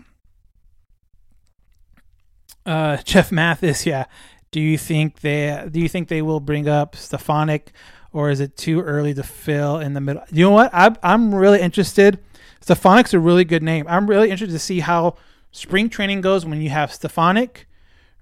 [2.65, 4.07] uh, Jeff Mathis, yeah.
[4.51, 7.73] Do you think they do you think they will bring up Stefanic
[8.17, 10.23] or is it too early to fill in the middle?
[10.33, 10.71] You know what?
[10.73, 12.19] I'm, I'm really interested.
[12.63, 13.85] Stefanic's a really good name.
[13.89, 15.17] I'm really interested to see how
[15.51, 17.69] spring training goes when you have Stefanic,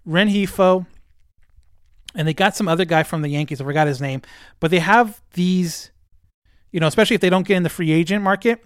[0.05, 0.87] Rengifo,
[2.15, 3.61] and they got some other guy from the Yankees.
[3.61, 4.23] I forgot his name,
[4.59, 5.93] but they have these,
[6.75, 8.61] you know, especially if they don't get in the free agent market,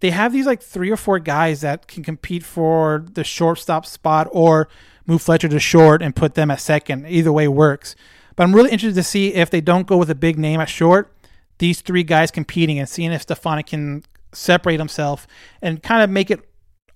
[0.00, 4.26] they have these like three or four guys that can compete for the shortstop spot
[4.32, 4.66] or
[5.06, 7.06] move Fletcher to short and put them at second.
[7.06, 7.94] Either way works.
[8.34, 10.68] But I'm really interested to see if they don't go with a big name at
[10.68, 11.14] short,
[11.58, 15.28] these three guys competing and seeing if Stefanic can separate himself
[15.62, 16.40] and kind of make it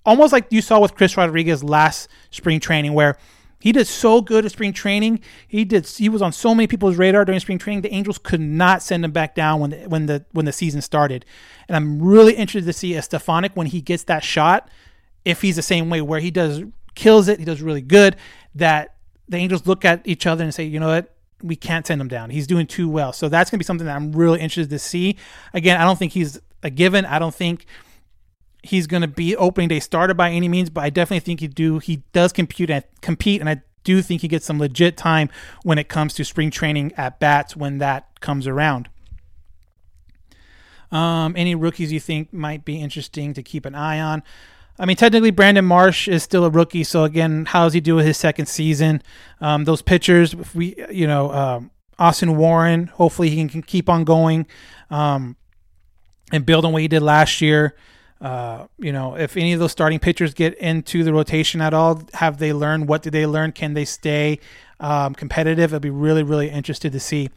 [0.05, 3.17] almost like you saw with Chris Rodriguez last spring training, where
[3.61, 5.21] he did so good at spring training.
[5.47, 5.87] He did.
[5.87, 7.81] He was on so many people's radar during spring training.
[7.81, 10.81] The Angels could not send him back down when the, when the when the season
[10.81, 11.25] started.
[11.67, 14.69] And I'm really interested to see Stefanic when he gets that shot,
[15.25, 16.63] if he's the same way where he does
[16.95, 18.15] kills it, he does really good.
[18.55, 18.95] That
[19.29, 22.07] the Angels look at each other and say, you know what, we can't send him
[22.07, 22.29] down.
[22.29, 23.13] He's doing too well.
[23.13, 25.17] So that's going to be something that I'm really interested to see.
[25.53, 27.05] Again, I don't think he's a given.
[27.05, 27.65] I don't think
[28.63, 31.47] he's going to be opening day starter by any means, but I definitely think he
[31.47, 31.79] do.
[31.79, 35.29] He does compute and compete, and I do think he gets some legit time
[35.63, 38.89] when it comes to spring training at bats when that comes around.
[40.91, 44.23] Um, any rookies you think might be interesting to keep an eye on?
[44.77, 46.83] I mean, technically, Brandon Marsh is still a rookie.
[46.83, 49.01] So again, how does he do with his second season?
[49.39, 52.87] Um, those pitchers, we, you know, um, Austin Warren.
[52.87, 54.47] Hopefully, he can, can keep on going
[54.89, 55.35] um,
[56.31, 57.75] and build on what he did last year.
[58.21, 62.03] Uh, you know, if any of those starting pitchers get into the rotation at all,
[62.13, 62.87] have they learned?
[62.87, 63.51] What did they learn?
[63.51, 64.39] Can they stay
[64.79, 65.73] um, competitive?
[65.73, 67.29] I'll be really, really interested to see.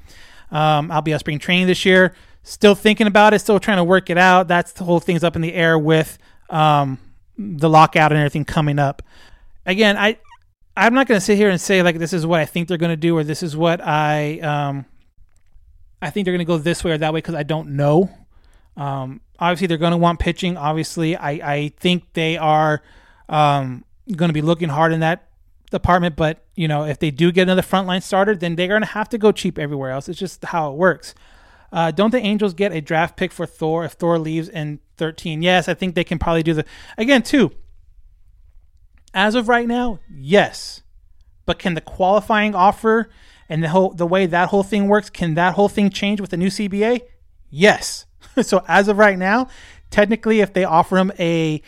[0.51, 2.15] Um, I'll be at spring training this year.
[2.43, 3.39] Still thinking about it.
[3.39, 4.47] Still trying to work it out.
[4.47, 6.19] That's the whole thing's up in the air with
[6.51, 6.99] um,
[7.39, 9.03] the lockout and everything coming up.
[9.65, 10.19] Again, I
[10.77, 12.77] I'm not going to sit here and say like this is what I think they're
[12.77, 14.85] going to do or this is what I um
[16.03, 18.11] I think they're going to go this way or that way because I don't know.
[18.77, 20.57] Um, obviously, they're going to want pitching.
[20.57, 22.83] Obviously, I I think they are
[23.29, 25.29] um, going to be looking hard in that
[25.71, 26.17] department.
[26.17, 29.09] But you know, if they do get another frontline starter, then they're going to have
[29.11, 30.09] to go cheap everywhere else.
[30.09, 31.15] It's just how it works.
[31.73, 35.43] Uh, don't the Angels get a draft pick for Thor if Thor leaves in 13?
[35.43, 36.65] Yes, I think they can probably do the
[36.97, 37.51] again too.
[39.13, 40.83] As of right now, yes.
[41.47, 43.11] But can the qualifying offer
[43.49, 46.31] and the whole the way that whole thing works, can that whole thing change with
[46.31, 47.03] the new CBA?
[47.51, 48.07] Yes.
[48.43, 49.49] so as of right now,
[49.91, 51.63] technically if they offer him a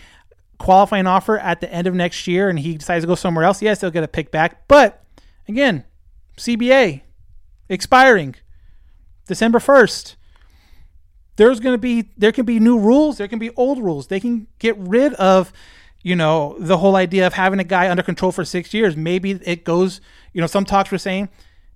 [0.59, 3.62] qualifying offer at the end of next year and he decides to go somewhere else,
[3.62, 4.67] yes, they'll get a pick back.
[4.69, 5.05] But
[5.49, 5.85] again,
[6.37, 7.03] CBA
[7.69, 8.37] expiring
[9.27, 10.17] December 1st.
[11.37, 14.07] There's going to be there can be new rules, there can be old rules.
[14.07, 15.53] They can get rid of
[16.07, 18.97] you know, the whole idea of having a guy under control for six years.
[18.97, 20.01] Maybe it goes,
[20.33, 21.29] you know, some talks were saying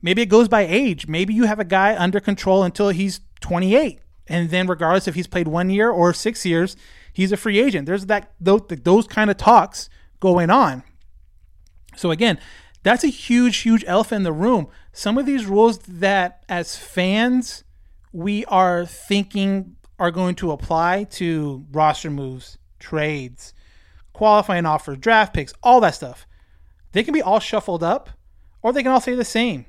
[0.02, 1.08] maybe it goes by age.
[1.08, 3.98] Maybe you have a guy under control until he's 28.
[4.30, 6.76] And then, regardless if he's played one year or six years,
[7.12, 7.86] he's a free agent.
[7.86, 10.84] There's that those, those kind of talks going on.
[11.96, 12.38] So again,
[12.84, 14.68] that's a huge, huge elephant in the room.
[14.92, 17.64] Some of these rules that, as fans,
[18.12, 23.52] we are thinking are going to apply to roster moves, trades,
[24.12, 26.26] qualifying offers, draft picks, all that stuff.
[26.92, 28.10] They can be all shuffled up,
[28.62, 29.66] or they can all stay the same.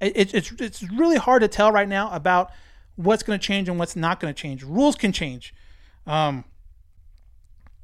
[0.00, 2.50] It, it, it's it's really hard to tell right now about
[2.96, 4.62] what's going to change and what's not going to change.
[4.62, 5.54] Rules can change.
[6.06, 6.44] Um,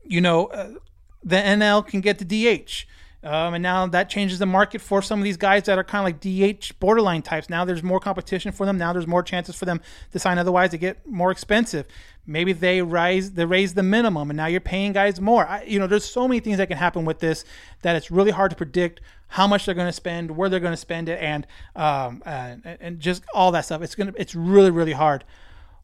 [0.05, 0.75] you know, uh,
[1.23, 2.87] the NL can get the DH.
[3.23, 6.01] Um, and now that changes the market for some of these guys that are kind
[6.01, 7.51] of like DH borderline types.
[7.51, 8.79] Now there's more competition for them.
[8.79, 9.81] Now there's more chances for them
[10.13, 10.39] to sign.
[10.39, 11.87] Otherwise, they get more expensive.
[12.27, 15.47] Maybe they rise, they raise the minimum, and now you're paying guys more.
[15.47, 17.45] I, you know, there's so many things that can happen with this
[17.83, 20.73] that it's really hard to predict how much they're going to spend, where they're going
[20.73, 23.83] to spend it, and um, and, and just all that stuff.
[23.83, 25.25] It's gonna, it's really, really hard.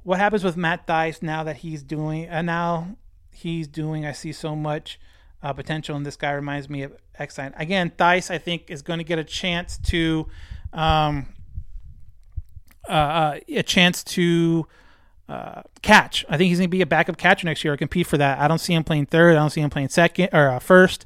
[0.02, 2.96] What happens with Matt Thaiss now that he's doing, and now
[3.30, 4.04] he's doing?
[4.04, 4.98] I see so much
[5.43, 7.53] uh, potential, and this guy reminds me of Exine.
[7.57, 10.26] Again, Thaiss, I think, is going to get a chance to,
[10.72, 11.26] um,
[12.88, 14.66] uh, uh, a chance to
[15.28, 16.24] uh, catch.
[16.28, 18.38] I think he's going to be a backup catcher next year or compete for that.
[18.38, 19.32] I don't see him playing third.
[19.32, 21.05] I don't see him playing second or uh, first.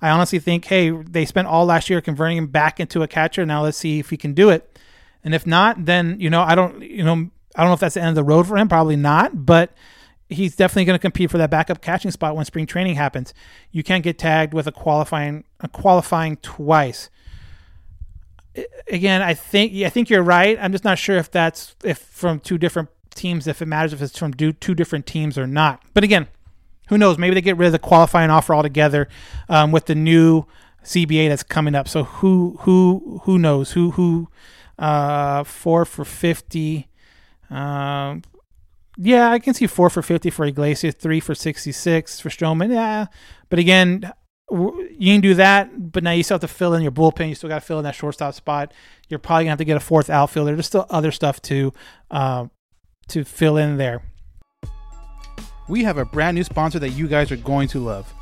[0.00, 3.44] I honestly think, hey, they spent all last year converting him back into a catcher.
[3.44, 4.78] Now let's see if he can do it.
[5.24, 7.94] And if not, then you know, I don't, you know, I don't know if that's
[7.94, 8.68] the end of the road for him.
[8.68, 9.72] Probably not, but
[10.28, 13.32] he's definitely going to compete for that backup catching spot when spring training happens.
[13.70, 17.10] You can't get tagged with a qualifying a qualifying twice.
[18.90, 20.58] Again, I think I think you're right.
[20.60, 24.00] I'm just not sure if that's if from two different teams if it matters if
[24.00, 25.82] it's from two different teams or not.
[25.94, 26.28] But again,
[26.88, 27.18] who knows?
[27.18, 29.08] Maybe they get rid of the qualifying offer altogether
[29.48, 30.44] um, with the new
[30.84, 31.88] CBA that's coming up.
[31.88, 33.72] So who who who knows?
[33.72, 34.28] Who who
[34.78, 36.88] uh, four for fifty.
[37.50, 38.22] Um,
[39.00, 42.72] yeah, I can see four for 50 for Iglesias, three for 66 for Stroman.
[42.72, 43.06] Yeah.
[43.48, 44.12] But again,
[44.50, 47.28] you can do that, but now you still have to fill in your bullpen.
[47.28, 48.72] You still got to fill in that shortstop spot.
[49.08, 50.54] You're probably gonna have to get a fourth outfielder.
[50.54, 51.72] There's still other stuff to
[52.10, 52.46] uh,
[53.08, 54.02] to fill in there.
[55.68, 58.12] We have a brand new sponsor that you guys are going to love.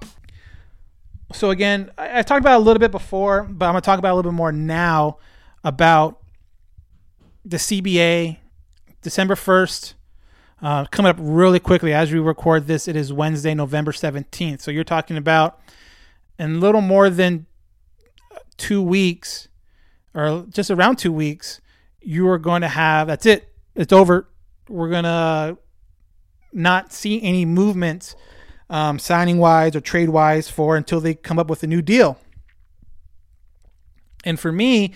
[1.32, 3.98] So, again, I, I talked about a little bit before, but I'm going to talk
[3.98, 5.16] about a little bit more now
[5.64, 6.20] about
[7.44, 8.36] the CBA,
[9.00, 9.94] December 1st.
[10.62, 14.60] Uh, coming up really quickly as we record this, it is Wednesday, November 17th.
[14.60, 15.58] So you're talking about
[16.38, 17.46] in little more than
[18.56, 19.48] two weeks,
[20.14, 21.60] or just around two weeks,
[22.00, 23.52] you are going to have that's it.
[23.74, 24.28] It's over.
[24.68, 25.58] We're going to
[26.52, 28.14] not see any movement
[28.70, 32.18] um, signing wise or trade wise for until they come up with a new deal.
[34.24, 34.92] And for me,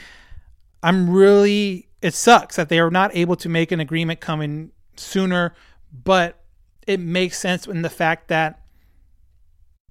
[0.82, 5.54] I'm really, it sucks that they are not able to make an agreement coming sooner,
[5.92, 6.40] but
[6.86, 8.60] it makes sense in the fact that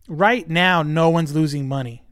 [0.07, 2.03] right now no one's losing money.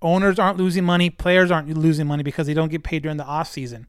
[0.00, 3.24] Owners aren't losing money, players aren't losing money because they don't get paid during the
[3.24, 3.86] off season.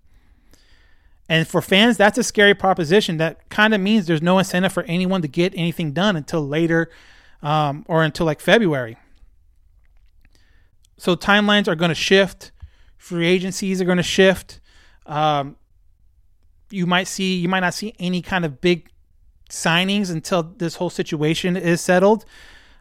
[1.29, 3.17] And for fans, that's a scary proposition.
[3.17, 6.89] That kind of means there's no incentive for anyone to get anything done until later
[7.43, 8.97] um, or until like February.
[10.97, 12.51] So timelines are going to shift.
[12.97, 14.59] Free agencies are going to shift.
[15.05, 15.55] Um,
[16.69, 18.89] you might see you might not see any kind of big
[19.49, 22.25] signings until this whole situation is settled.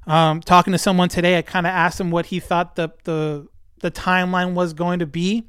[0.07, 3.49] Um, talking to someone today, I kind of asked him what he thought the the
[3.81, 5.49] the timeline was going to be,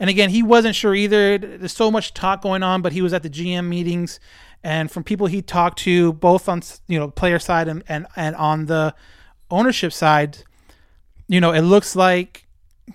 [0.00, 1.38] and again, he wasn't sure either.
[1.38, 4.20] There's so much talk going on, but he was at the GM meetings,
[4.62, 8.34] and from people he talked to, both on you know player side and and, and
[8.36, 8.94] on the
[9.50, 10.38] ownership side,
[11.28, 12.46] you know, it looks like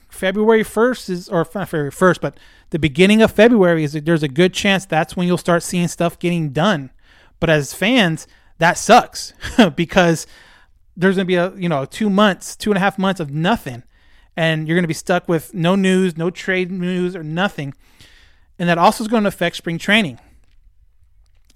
[0.10, 2.38] February 1st is, or not February 1st, but
[2.72, 6.20] the beginning of February is there's a good chance that's when you'll start seeing stuff
[6.20, 6.92] getting done.
[7.40, 8.28] But as fans,
[8.60, 9.34] that sucks
[9.76, 10.28] because
[10.96, 13.84] there's to be a, you know, two months, two and a half months of nothing.
[14.36, 17.74] And you're to be stuck with no news, no trade news, or nothing.
[18.58, 20.20] And that also is going to affect spring training.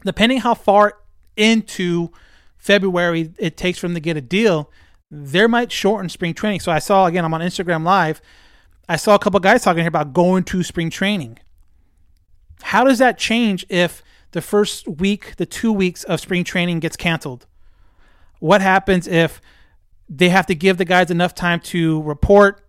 [0.06, 0.98] Depending how far
[1.38, 2.12] into
[2.58, 4.72] February it takes for them to get a deal,
[5.12, 6.62] there might shorten spring training.
[6.62, 8.22] So I saw again, I'm on Instagram Live.
[8.88, 11.40] I saw a couple guys talking here about going to spring training.
[12.62, 16.98] How does that change if the first week, the two weeks of spring training gets
[16.98, 17.46] canceled?
[18.40, 19.42] What happens if
[20.10, 22.66] they have to give the guys enough time to report,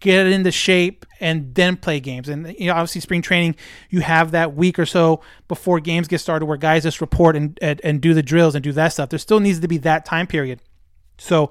[0.00, 2.28] get it into shape, and then play games?
[2.28, 3.56] And you know, obviously, spring training,
[3.90, 7.58] you have that week or so before games get started where guys just report and,
[7.60, 9.10] and, and do the drills and do that stuff.
[9.10, 10.62] There still needs to be that time period.
[11.18, 11.50] So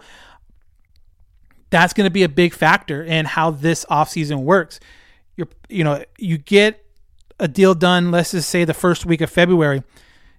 [1.70, 4.80] that's going to be a big factor in how this offseason works.
[5.36, 6.84] You're, you know, you get
[7.40, 9.84] a deal done, let's just say the first week of February.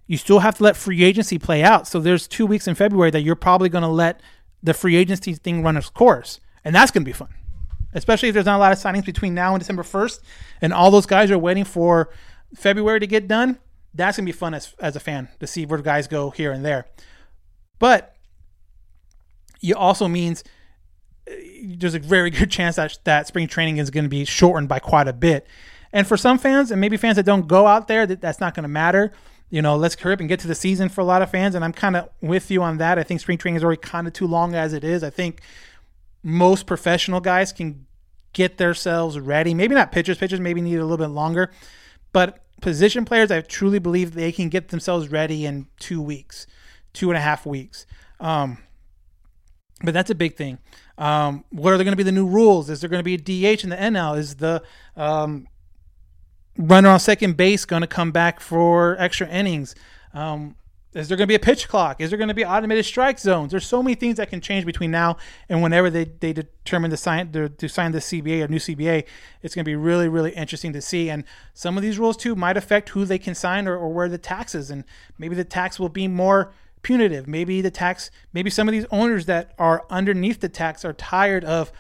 [0.07, 1.87] You still have to let free agency play out.
[1.87, 4.20] So there's two weeks in February that you're probably going to let
[4.62, 6.41] the free agency thing run its course.
[6.64, 7.29] And that's going to be fun,
[7.93, 10.20] especially if there's not a lot of signings between now and December 1st
[10.61, 12.11] and all those guys are waiting for
[12.55, 13.59] February to get done.
[13.95, 16.53] That's going to be fun as, as a fan to see where guys go here
[16.53, 16.87] and there.
[17.79, 18.16] But
[19.62, 20.43] it also means
[21.62, 24.79] there's a very good chance that that spring training is going to be shortened by
[24.79, 25.47] quite a bit.
[25.93, 28.55] And for some fans, and maybe fans that don't go out there, that, that's not
[28.55, 29.12] going to matter.
[29.51, 31.55] You know, let's hurry up and get to the season for a lot of fans.
[31.55, 32.99] And I'm kind of with you on that.
[32.99, 35.03] I think spring training is already kind of too long as it is.
[35.03, 35.41] I think
[36.22, 37.87] most professional guys can
[38.35, 39.55] get themselves ready.
[39.55, 40.18] Maybe not pitchers.
[40.18, 41.51] Pitchers maybe need a little bit longer.
[42.12, 46.47] But position players, I truly believe they can get themselves ready in two weeks,
[46.93, 47.87] two and a half weeks.
[48.20, 48.59] Um,
[49.83, 50.59] but that's a big thing.
[50.99, 52.68] Um, what are there going to be the new rules?
[52.68, 53.18] Is there going to be a
[53.57, 54.18] DH in the NL?
[54.18, 54.62] Is the
[54.96, 55.46] um,
[56.59, 59.74] runner on second base going to come back for extra innings?
[60.12, 60.57] Um,
[60.94, 62.01] is there going to be a pitch clock?
[62.01, 63.53] Is there going to be automated strike zones?
[63.53, 65.18] There's so many things that can change between now
[65.49, 69.05] and whenever they, they determine to sign to, to sign the CBA or new CBA.
[69.42, 71.11] It's going to be really really interesting to see.
[71.11, 74.09] And some of these rules too might affect who they can sign or, or where
[74.09, 74.82] the taxes and
[75.18, 76.53] maybe the tax will be more
[76.83, 77.26] punitive.
[77.26, 81.45] Maybe the tax, maybe some of these owners that are underneath the tax are tired
[81.45, 81.72] of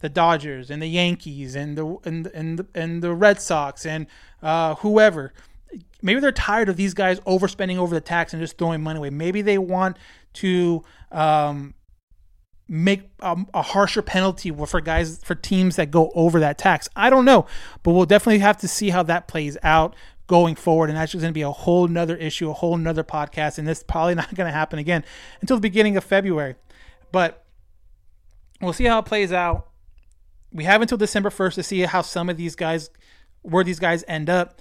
[0.00, 4.06] the Dodgers and the Yankees and the and and the, and the Red Sox and
[4.42, 5.32] uh, whoever.
[6.02, 9.10] Maybe they're tired of these guys overspending over the tax and just throwing money away.
[9.10, 9.96] Maybe they want
[10.34, 11.74] to um,
[12.68, 16.88] make a, a, harsher penalty for guys for teams that go over that tax.
[16.96, 17.46] I don't know,
[17.82, 19.94] but we'll definitely have to see how that plays out
[20.26, 20.90] going forward.
[20.90, 23.58] And that's just going to be a whole nother issue, a whole nother podcast.
[23.58, 25.04] And this is probably not going to happen again
[25.40, 26.56] until the beginning of February.
[27.12, 27.44] But
[28.60, 29.68] we'll see how it plays out.
[30.52, 32.90] we have until December 1st to see how some of these guys,
[33.42, 34.60] where these guys end up.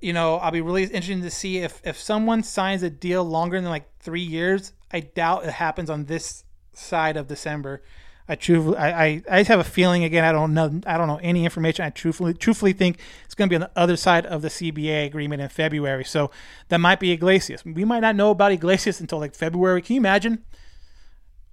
[0.00, 3.58] You know, I'll be really interested to see if if someone signs a deal longer
[3.58, 4.74] than like three years.
[4.92, 6.44] I doubt it happens on this
[6.74, 7.82] side of December.
[8.28, 10.24] I truthfully, I, I, I have a feeling again.
[10.24, 10.80] I don't know.
[10.84, 11.84] I don't know any information.
[11.84, 15.06] I truthfully, truthfully think it's going to be on the other side of the CBA
[15.06, 16.04] agreement in February.
[16.04, 16.30] So
[16.68, 17.64] that might be Iglesias.
[17.64, 19.80] We might not know about Iglesias until like February.
[19.80, 20.44] Can you imagine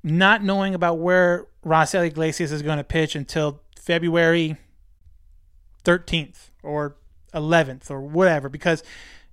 [0.04, 4.58] not knowing about where Raisel Iglesias is going to pitch until February
[5.86, 6.96] 13th or
[7.36, 8.50] 11th or whatever?
[8.50, 8.84] Because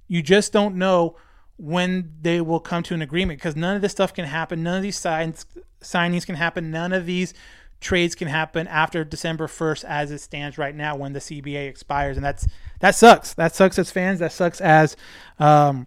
[0.09, 1.17] you just don't know
[1.57, 4.63] when they will come to an agreement because none of this stuff can happen.
[4.63, 5.47] None of these signs,
[5.83, 6.71] signings can happen.
[6.71, 7.35] None of these
[7.81, 12.17] trades can happen after December 1st as it stands right now when the CBA expires.
[12.17, 12.47] And that's
[12.81, 13.35] that sucks.
[13.35, 14.21] That sucks as fans.
[14.21, 14.97] That sucks as,
[15.39, 15.87] um,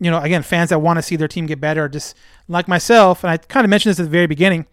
[0.00, 1.88] you know, again, fans that want to see their team get better.
[1.88, 2.16] Just
[2.48, 4.66] like myself, and I kind of mentioned this at the very beginning,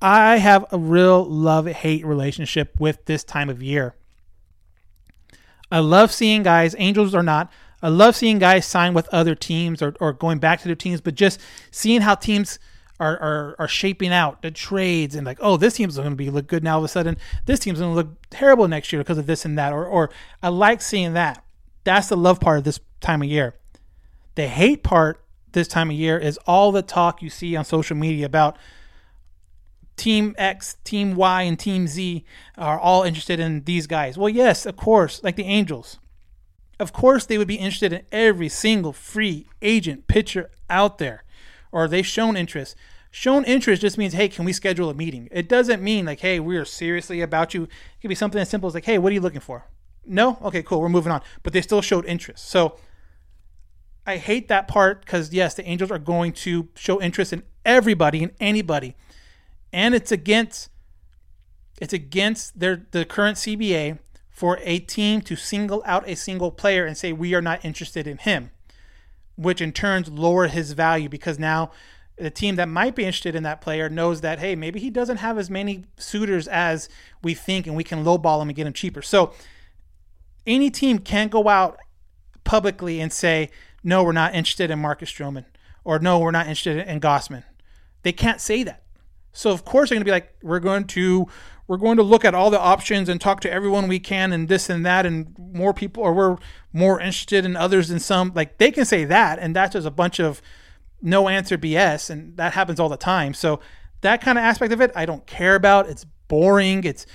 [0.00, 3.94] I have a real love hate relationship with this time of year.
[5.70, 7.50] I love seeing guys, Angels or not,
[7.82, 11.00] I love seeing guys sign with other teams or, or going back to their teams,
[11.00, 11.40] but just
[11.70, 12.58] seeing how teams
[13.00, 16.30] are, are, are shaping out the trades and like, oh, this team's going to be
[16.30, 16.74] look good now.
[16.74, 17.16] All of a sudden,
[17.46, 19.72] this team's going to look terrible next year because of this and that.
[19.72, 20.10] Or, or
[20.42, 21.44] I like seeing that.
[21.84, 23.56] That's the love part of this time of year.
[24.36, 27.96] The hate part this time of year is all the talk you see on social
[27.96, 28.56] media about
[29.96, 32.24] Team X, Team Y, and Team Z
[32.58, 34.18] are all interested in these guys.
[34.18, 35.98] Well, yes, of course, like the Angels.
[36.80, 41.22] Of course, they would be interested in every single free agent pitcher out there,
[41.74, 42.76] or they've shown interest.
[43.10, 45.28] Shown interest just means, hey, can we schedule a meeting?
[45.32, 47.64] It doesn't mean like, hey, we are seriously about you.
[47.64, 47.70] It
[48.00, 49.66] could be something as simple as like, hey, what are you looking for?
[50.06, 50.38] No?
[50.40, 50.80] Okay, cool.
[50.80, 51.20] We're moving on.
[51.42, 52.48] But they still showed interest.
[52.48, 52.76] So
[54.06, 58.22] I hate that part because, yes, the Angels are going to show interest in everybody
[58.22, 58.94] and anybody.
[59.72, 60.70] And it's against
[61.80, 63.98] it's against their the current CBA
[64.30, 68.06] for a team to single out a single player and say we are not interested
[68.06, 68.50] in him,
[69.36, 71.70] which in turn lower his value because now
[72.16, 75.16] the team that might be interested in that player knows that hey maybe he doesn't
[75.18, 76.88] have as many suitors as
[77.22, 79.02] we think and we can lowball him and get him cheaper.
[79.02, 79.32] So
[80.46, 81.78] any team can't go out
[82.44, 83.50] publicly and say
[83.82, 85.44] no we're not interested in Marcus Stroman
[85.82, 87.42] or no we're not interested in Gausman
[88.02, 88.82] They can't say that.
[89.32, 91.26] So of course they're going to be like we're going to
[91.66, 94.48] we're going to look at all the options and talk to everyone we can and
[94.48, 96.36] this and that and more people or we're
[96.72, 98.32] more interested in others than some.
[98.34, 100.42] Like they can say that and that's just a bunch of
[101.00, 103.32] no answer bs and that happens all the time.
[103.32, 103.60] So
[104.02, 105.88] that kind of aspect of it i don't care about.
[105.88, 106.84] It's boring.
[106.84, 107.06] It's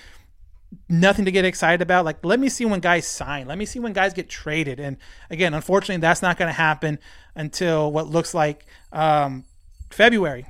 [0.87, 2.05] nothing to get excited about.
[2.05, 3.47] Like let me see when guys sign.
[3.47, 4.79] Let me see when guys get traded.
[4.79, 4.97] And
[5.29, 6.97] again unfortunately that's not going to happen
[7.35, 9.45] until what looks like um,
[9.91, 10.47] february.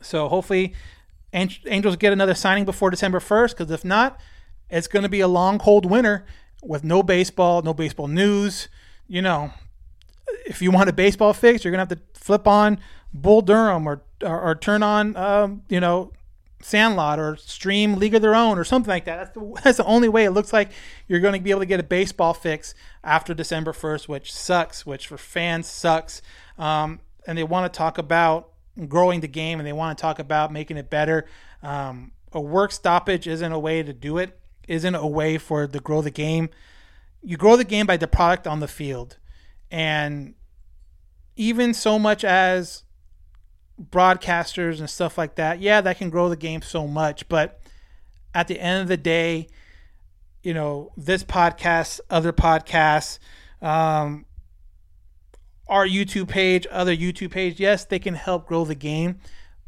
[0.00, 0.74] So hopefully
[1.32, 4.20] Angels get another signing before December 1st because if not,
[4.68, 6.24] it's going to be a long, cold winter
[6.62, 8.68] with no baseball, no baseball news.
[9.08, 9.52] You know,
[10.46, 12.78] if you want a baseball fix, you're going to have to flip on
[13.12, 16.12] Bull Durham or, or, or turn on, um, you know,
[16.62, 19.16] Sandlot or stream League of Their Own or something like that.
[19.16, 20.70] That's the, that's the only way it looks like
[21.08, 24.86] you're going to be able to get a baseball fix after December 1st, which sucks,
[24.86, 26.22] which for fans sucks.
[26.58, 28.51] Um, and they want to talk about
[28.88, 31.26] growing the game and they want to talk about making it better.
[31.62, 35.80] Um, a work stoppage isn't a way to do it, isn't a way for to
[35.80, 36.48] grow the game.
[37.22, 39.18] You grow the game by the product on the field.
[39.70, 40.34] And
[41.36, 42.82] even so much as
[43.80, 47.28] broadcasters and stuff like that, yeah, that can grow the game so much.
[47.28, 47.60] But
[48.34, 49.48] at the end of the day,
[50.42, 53.18] you know, this podcast, other podcasts,
[53.60, 54.26] um,
[55.72, 59.18] our YouTube page, other YouTube page, yes, they can help grow the game,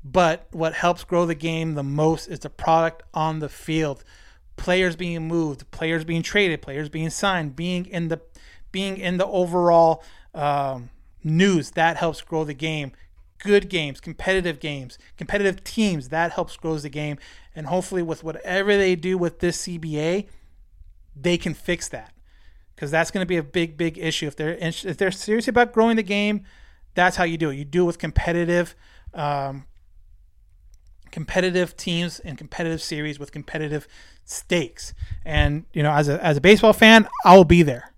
[0.04, 4.04] but what helps grow the game the most is the product on the field.
[4.56, 8.20] Players being moved, players being traded, players being signed, being in the
[8.70, 10.90] being in the overall um,
[11.22, 12.92] news that helps grow the game.
[13.38, 17.16] Good games, competitive games, competitive teams that helps grows the game,
[17.56, 20.28] and hopefully with whatever they do with this CBA,
[21.16, 22.13] they can fix that
[22.74, 24.26] because that's going to be a big, big issue.
[24.26, 26.44] If they're if they're serious about growing the game,
[26.94, 27.56] that's how you do it.
[27.56, 28.74] You do it with competitive,
[29.12, 29.66] um,
[31.10, 33.86] competitive teams and competitive series with competitive
[34.24, 34.94] stakes.
[35.24, 37.92] And you know, as a as a baseball fan, I will be there.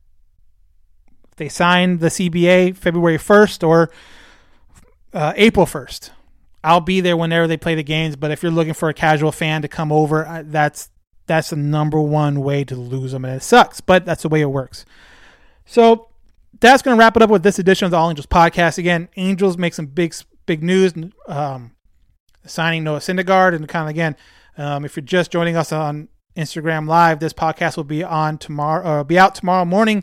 [1.31, 3.91] If they sign the CBA February first or
[5.13, 6.13] uh, April first,
[6.63, 8.17] I'll be there whenever they play the games.
[8.17, 10.91] But if you're looking for a casual fan to come over, that's
[11.27, 14.41] that's the number one way to lose them, and it sucks, but that's the way
[14.41, 14.85] it works.
[15.65, 16.09] So
[16.61, 18.79] that's going to wrap it up with this edition of the All Angels podcast.
[18.79, 20.15] Again, Angels make some big,
[20.47, 20.95] big news,
[21.27, 21.73] um,
[22.45, 24.17] signing Noah Syndergaard, and kind of again
[24.59, 29.01] Um, if you're just joining us on Instagram Live, this podcast will be on tomorrow,
[29.01, 30.03] or be out tomorrow morning.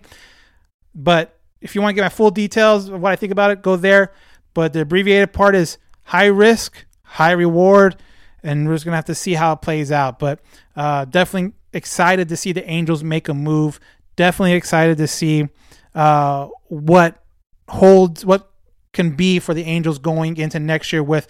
[0.93, 3.61] But if you want to get my full details of what I think about it,
[3.61, 4.11] go there.
[4.53, 7.95] But the abbreviated part is high risk, high reward,
[8.43, 10.19] and we're just gonna have to see how it plays out.
[10.19, 10.39] But
[10.75, 13.79] uh, definitely excited to see the Angels make a move.
[14.15, 15.47] Definitely excited to see
[15.95, 17.23] uh, what
[17.69, 18.51] holds, what
[18.91, 21.27] can be for the Angels going into next year with,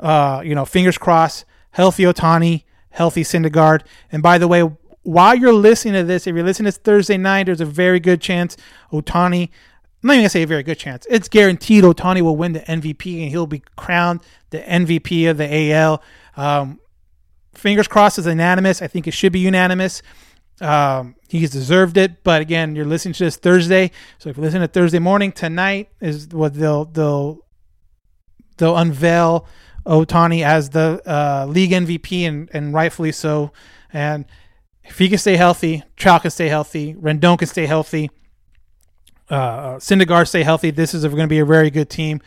[0.00, 3.82] uh, you know, fingers crossed, healthy Ohtani, healthy Syndergaard.
[4.10, 4.62] And by the way,
[5.02, 8.20] while you're listening to this, if you're listening to Thursday night, there's a very good
[8.20, 8.56] chance
[8.92, 9.50] Ohtani
[10.06, 11.04] I'm not even gonna say a very good chance.
[11.10, 15.72] It's guaranteed Ohtani will win the MVP and he'll be crowned the MVP of the
[15.72, 16.00] AL.
[16.36, 16.80] Um,
[17.54, 18.82] fingers crossed is unanimous.
[18.82, 20.02] I think it should be unanimous.
[20.60, 24.60] Um, he's deserved it, but again, you're listening to this Thursday, so if you listen
[24.62, 27.40] to Thursday morning tonight is what they'll they'll
[28.56, 29.46] they'll unveil
[29.84, 33.52] Ohtani as the uh, league MVP and and rightfully so.
[33.92, 34.24] And
[34.84, 38.10] if he can stay healthy, Trout can stay healthy, Rendon can stay healthy,
[39.28, 40.70] uh, Syndergaard stay healthy.
[40.70, 42.22] This is going to be a very good team.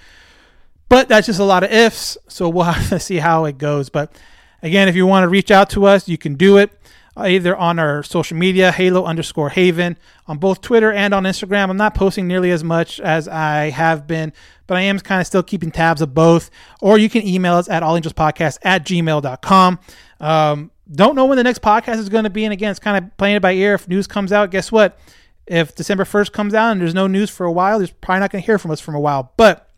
[0.89, 3.89] But that's just a lot of ifs, so we'll have to see how it goes.
[3.89, 4.15] But
[4.61, 6.71] again, if you want to reach out to us, you can do it
[7.15, 11.69] uh, either on our social media, Halo underscore Haven, on both Twitter and on Instagram.
[11.69, 14.33] I'm not posting nearly as much as I have been,
[14.67, 16.49] but I am kind of still keeping tabs of both.
[16.81, 19.79] Or you can email us at allangelspodcast at gmail.com.
[20.19, 22.45] Um, don't know when the next podcast is going to be.
[22.45, 23.75] And again, it's kind of playing it by ear.
[23.75, 24.97] If news comes out, guess what?
[25.45, 28.31] If December 1st comes out and there's no news for a while, there's probably not
[28.31, 29.33] going to hear from us for a while.
[29.35, 29.68] But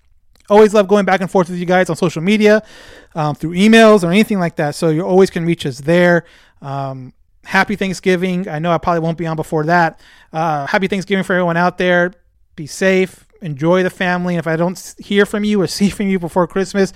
[0.52, 2.62] always love going back and forth with you guys on social media,
[3.16, 4.76] um, through emails or anything like that.
[4.76, 6.26] So you always can reach us there.
[6.62, 7.14] Um,
[7.46, 8.48] happy Thanksgiving.
[8.48, 10.00] I know I probably won't be on before that.
[10.32, 12.14] Uh, happy Thanksgiving for everyone out there.
[12.56, 13.26] Be safe.
[13.42, 14.36] Enjoy the family.
[14.36, 16.94] And if I don't hear from you or see from you before Christmas,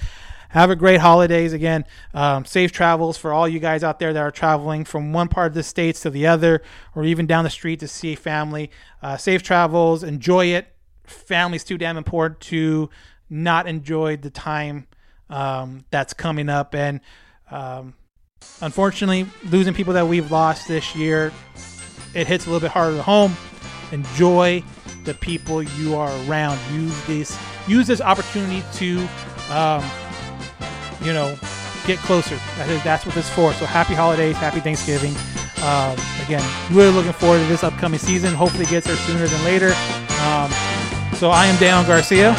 [0.50, 1.86] have a great holidays again.
[2.14, 5.48] Um, safe travels for all you guys out there that are traveling from one part
[5.48, 6.62] of the states to the other,
[6.94, 8.70] or even down the street to see family.
[9.02, 10.04] Uh, safe travels.
[10.04, 10.68] Enjoy it.
[11.06, 12.90] Family's too damn important to
[13.30, 14.88] not enjoyed the time
[15.30, 16.76] um, that's coming up.
[16.76, 17.02] And
[17.52, 17.94] um,
[18.62, 21.32] unfortunately, losing people that we've lost this year,
[22.14, 23.36] it hits a little bit harder at home.
[23.92, 24.64] Enjoy
[25.04, 26.60] the people you are around.
[26.74, 29.08] Use this use this opportunity to,
[29.50, 29.84] um,
[31.02, 31.38] you know,
[31.88, 32.36] get closer.
[32.58, 33.54] That is, that's what this for.
[33.54, 35.16] So happy holidays, happy Thanksgiving.
[35.64, 38.34] Um, again, really looking forward to this upcoming season.
[38.34, 39.74] Hopefully, it gets there sooner than later.
[40.22, 40.52] Um,
[41.16, 42.36] so I am Dan Garcia.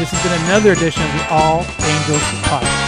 [0.00, 2.80] This has been another edition of the All Angels Podcast.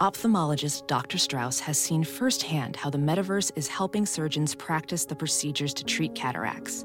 [0.00, 1.16] Ophthalmologist Dr.
[1.16, 6.16] Strauss has seen firsthand how the metaverse is helping surgeons practice the procedures to treat
[6.16, 6.84] cataracts.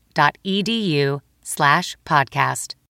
[1.43, 2.80] slash podcast.